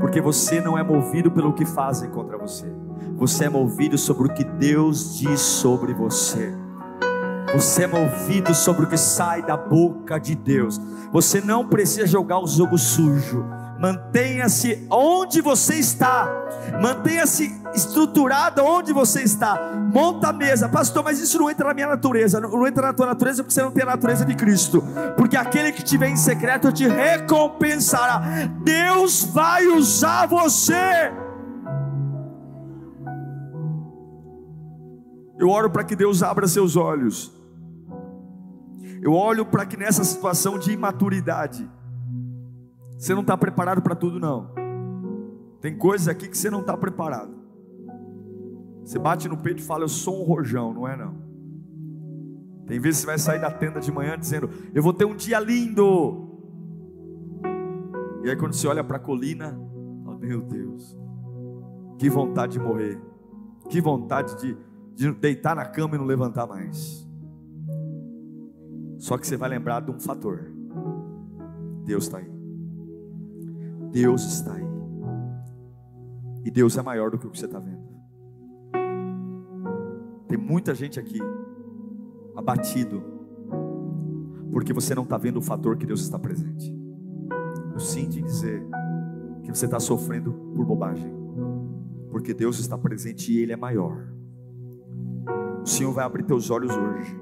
Porque 0.00 0.20
você 0.20 0.60
não 0.60 0.76
é 0.76 0.82
movido 0.82 1.30
pelo 1.30 1.52
que 1.52 1.64
fazem 1.64 2.10
contra 2.10 2.36
você. 2.36 2.66
Você 3.16 3.44
é 3.44 3.48
movido 3.48 3.96
sobre 3.96 4.26
o 4.26 4.34
que 4.34 4.44
Deus 4.44 5.16
diz 5.18 5.40
sobre 5.40 5.94
você. 5.94 6.52
Você 7.54 7.84
é 7.84 7.86
movido 7.86 8.54
sobre 8.54 8.84
o 8.84 8.88
que 8.88 8.98
sai 8.98 9.42
da 9.42 9.56
boca 9.56 10.18
de 10.18 10.34
Deus. 10.34 10.78
Você 11.12 11.40
não 11.40 11.66
precisa 11.66 12.06
jogar 12.06 12.40
o 12.40 12.46
jogo 12.46 12.76
sujo. 12.76 13.44
Mantenha-se 13.78 14.86
onde 14.90 15.40
você 15.40 15.74
está. 15.74 16.26
Mantenha-se 16.80 17.54
estruturado 17.74 18.64
onde 18.64 18.92
você 18.92 19.22
está. 19.22 19.72
Monta 19.92 20.28
a 20.28 20.32
mesa, 20.32 20.68
pastor. 20.68 21.04
Mas 21.04 21.20
isso 21.20 21.38
não 21.38 21.50
entra 21.50 21.68
na 21.68 21.74
minha 21.74 21.88
natureza. 21.88 22.40
Não 22.40 22.66
entra 22.66 22.86
na 22.86 22.92
tua 22.92 23.06
natureza 23.06 23.42
porque 23.42 23.54
você 23.54 23.62
não 23.62 23.70
tem 23.70 23.82
a 23.82 23.86
natureza 23.86 24.24
de 24.24 24.34
Cristo. 24.34 24.82
Porque 25.16 25.36
aquele 25.36 25.72
que 25.72 25.82
te 25.82 25.98
vem 25.98 26.14
em 26.14 26.16
secreto 26.16 26.72
te 26.72 26.86
recompensará. 26.88 28.22
Deus 28.64 29.24
vai 29.24 29.66
usar 29.66 30.26
você. 30.26 31.12
Eu 35.38 35.50
oro 35.50 35.68
para 35.70 35.84
que 35.84 35.94
Deus 35.94 36.22
abra 36.22 36.48
seus 36.48 36.76
olhos. 36.76 37.32
Eu 39.02 39.12
olho 39.12 39.44
para 39.44 39.66
que 39.66 39.76
nessa 39.76 40.02
situação 40.02 40.58
de 40.58 40.72
imaturidade, 40.72 41.70
você 42.96 43.14
não 43.14 43.22
está 43.22 43.36
preparado 43.36 43.82
para 43.82 43.94
tudo, 43.94 44.18
não. 44.18 44.50
Tem 45.60 45.76
coisas 45.76 46.08
aqui 46.08 46.28
que 46.28 46.36
você 46.36 46.50
não 46.50 46.60
está 46.60 46.76
preparado. 46.76 47.34
Você 48.84 48.98
bate 48.98 49.28
no 49.28 49.36
peito 49.36 49.60
e 49.60 49.64
fala: 49.64 49.84
Eu 49.84 49.88
sou 49.88 50.22
um 50.22 50.24
rojão, 50.24 50.72
não 50.72 50.86
é? 50.86 50.96
Não. 50.96 51.14
Tem 52.66 52.80
vezes 52.80 53.00
que 53.00 53.02
você 53.02 53.06
vai 53.06 53.18
sair 53.18 53.40
da 53.40 53.50
tenda 53.50 53.80
de 53.80 53.90
manhã 53.90 54.16
dizendo: 54.18 54.48
Eu 54.72 54.82
vou 54.82 54.92
ter 54.92 55.04
um 55.04 55.14
dia 55.14 55.40
lindo. 55.40 56.24
E 58.22 58.30
aí, 58.30 58.36
quando 58.36 58.54
você 58.54 58.66
olha 58.66 58.84
para 58.84 58.96
a 58.96 59.00
colina, 59.00 59.58
fala: 60.04 60.18
Meu 60.18 60.40
Deus, 60.40 60.96
que 61.98 62.08
vontade 62.08 62.52
de 62.52 62.60
morrer, 62.60 63.00
que 63.68 63.80
vontade 63.80 64.36
de, 64.40 64.56
de 64.94 65.12
deitar 65.12 65.56
na 65.56 65.64
cama 65.64 65.96
e 65.96 65.98
não 65.98 66.06
levantar 66.06 66.46
mais. 66.46 67.06
Só 68.98 69.18
que 69.18 69.26
você 69.26 69.36
vai 69.36 69.48
lembrar 69.48 69.80
de 69.80 69.90
um 69.90 69.98
fator: 69.98 70.50
Deus 71.84 72.04
está 72.04 72.18
aí. 72.18 72.35
Deus 73.96 74.26
está 74.26 74.52
aí. 74.52 74.66
E 76.44 76.50
Deus 76.50 76.76
é 76.76 76.82
maior 76.82 77.10
do 77.10 77.18
que 77.18 77.26
o 77.26 77.30
que 77.30 77.38
você 77.38 77.46
está 77.46 77.58
vendo. 77.58 77.80
Tem 80.28 80.36
muita 80.36 80.74
gente 80.74 81.00
aqui 81.00 81.18
abatido, 82.36 83.02
porque 84.52 84.74
você 84.74 84.94
não 84.94 85.04
está 85.04 85.16
vendo 85.16 85.38
o 85.38 85.42
fator 85.42 85.78
que 85.78 85.86
Deus 85.86 86.02
está 86.02 86.18
presente. 86.18 86.70
Eu 87.72 87.80
sinto 87.80 88.18
em 88.18 88.22
dizer 88.22 88.62
que 89.42 89.48
você 89.48 89.64
está 89.64 89.80
sofrendo 89.80 90.30
por 90.54 90.66
bobagem, 90.66 91.10
porque 92.10 92.34
Deus 92.34 92.58
está 92.58 92.76
presente 92.76 93.32
e 93.32 93.38
Ele 93.38 93.54
é 93.54 93.56
maior. 93.56 94.12
O 95.62 95.66
Senhor 95.66 95.90
vai 95.90 96.04
abrir 96.04 96.24
teus 96.24 96.50
olhos 96.50 96.76
hoje, 96.76 97.18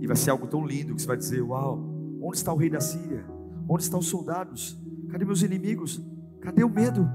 e 0.00 0.06
vai 0.08 0.16
ser 0.16 0.30
algo 0.30 0.48
tão 0.48 0.66
lindo 0.66 0.96
que 0.96 1.00
você 1.00 1.06
vai 1.06 1.16
dizer: 1.16 1.42
Uau, 1.42 1.78
onde 2.20 2.38
está 2.38 2.52
o 2.52 2.56
rei 2.56 2.70
da 2.70 2.80
Síria? 2.80 3.37
Onde 3.68 3.82
estão 3.82 4.00
os 4.00 4.08
soldados? 4.08 4.80
Cadê 5.10 5.24
meus 5.24 5.42
inimigos? 5.42 6.00
Cadê 6.40 6.64
o 6.64 6.70
medo? 6.70 7.08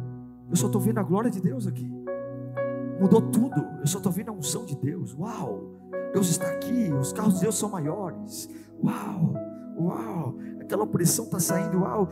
Eu 0.49 0.55
só 0.55 0.67
estou 0.67 0.79
vendo 0.79 0.99
a 0.99 1.03
glória 1.03 1.31
de 1.31 1.41
Deus 1.41 1.65
aqui. 1.65 1.89
Mudou 2.99 3.21
tudo. 3.21 3.65
Eu 3.79 3.87
só 3.87 3.97
estou 3.97 4.11
vendo 4.11 4.29
a 4.29 4.33
unção 4.33 4.65
de 4.65 4.75
Deus. 4.75 5.15
Uau! 5.17 5.71
Deus 6.13 6.29
está 6.29 6.47
aqui. 6.47 6.91
Os 6.93 7.11
carros 7.11 7.35
de 7.35 7.41
Deus 7.41 7.57
são 7.57 7.69
maiores. 7.69 8.49
Uau! 8.83 9.33
Uau! 9.77 10.35
Aquela 10.61 10.83
opressão 10.83 11.25
está 11.25 11.39
saindo. 11.39 11.79
Uau! 11.79 12.07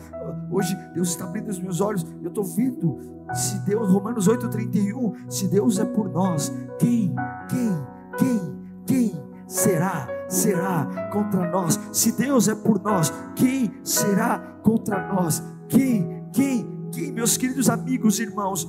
Hoje 0.49 0.75
Deus 0.93 1.09
está 1.09 1.25
abrindo 1.25 1.49
os 1.49 1.59
meus 1.59 1.79
olhos. 1.79 2.03
Eu 2.23 2.29
estou 2.29 2.43
vendo. 2.43 2.97
Se 3.33 3.59
Deus, 3.59 3.89
Romanos 3.89 4.27
8,31, 4.27 5.31
se 5.31 5.47
Deus 5.47 5.79
é 5.79 5.85
por 5.85 6.09
nós, 6.09 6.51
quem, 6.79 7.13
quem, 7.47 7.87
quem, 8.17 8.59
quem 8.85 9.23
será? 9.47 10.20
Será 10.31 11.09
contra 11.11 11.45
nós? 11.51 11.77
Se 11.91 12.13
Deus 12.13 12.47
é 12.47 12.55
por 12.55 12.81
nós, 12.81 13.11
quem 13.35 13.69
será 13.83 14.39
contra 14.63 15.13
nós? 15.13 15.43
Quem, 15.67 16.25
quem, 16.31 16.87
quem, 16.89 17.11
meus 17.11 17.35
queridos 17.35 17.69
amigos 17.69 18.17
e 18.17 18.23
irmãos? 18.23 18.65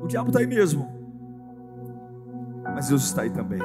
O 0.00 0.06
diabo 0.06 0.28
está 0.28 0.40
aí 0.40 0.46
mesmo, 0.46 0.88
mas 2.64 2.88
Deus 2.88 3.04
está 3.04 3.22
aí 3.22 3.30
também. 3.30 3.60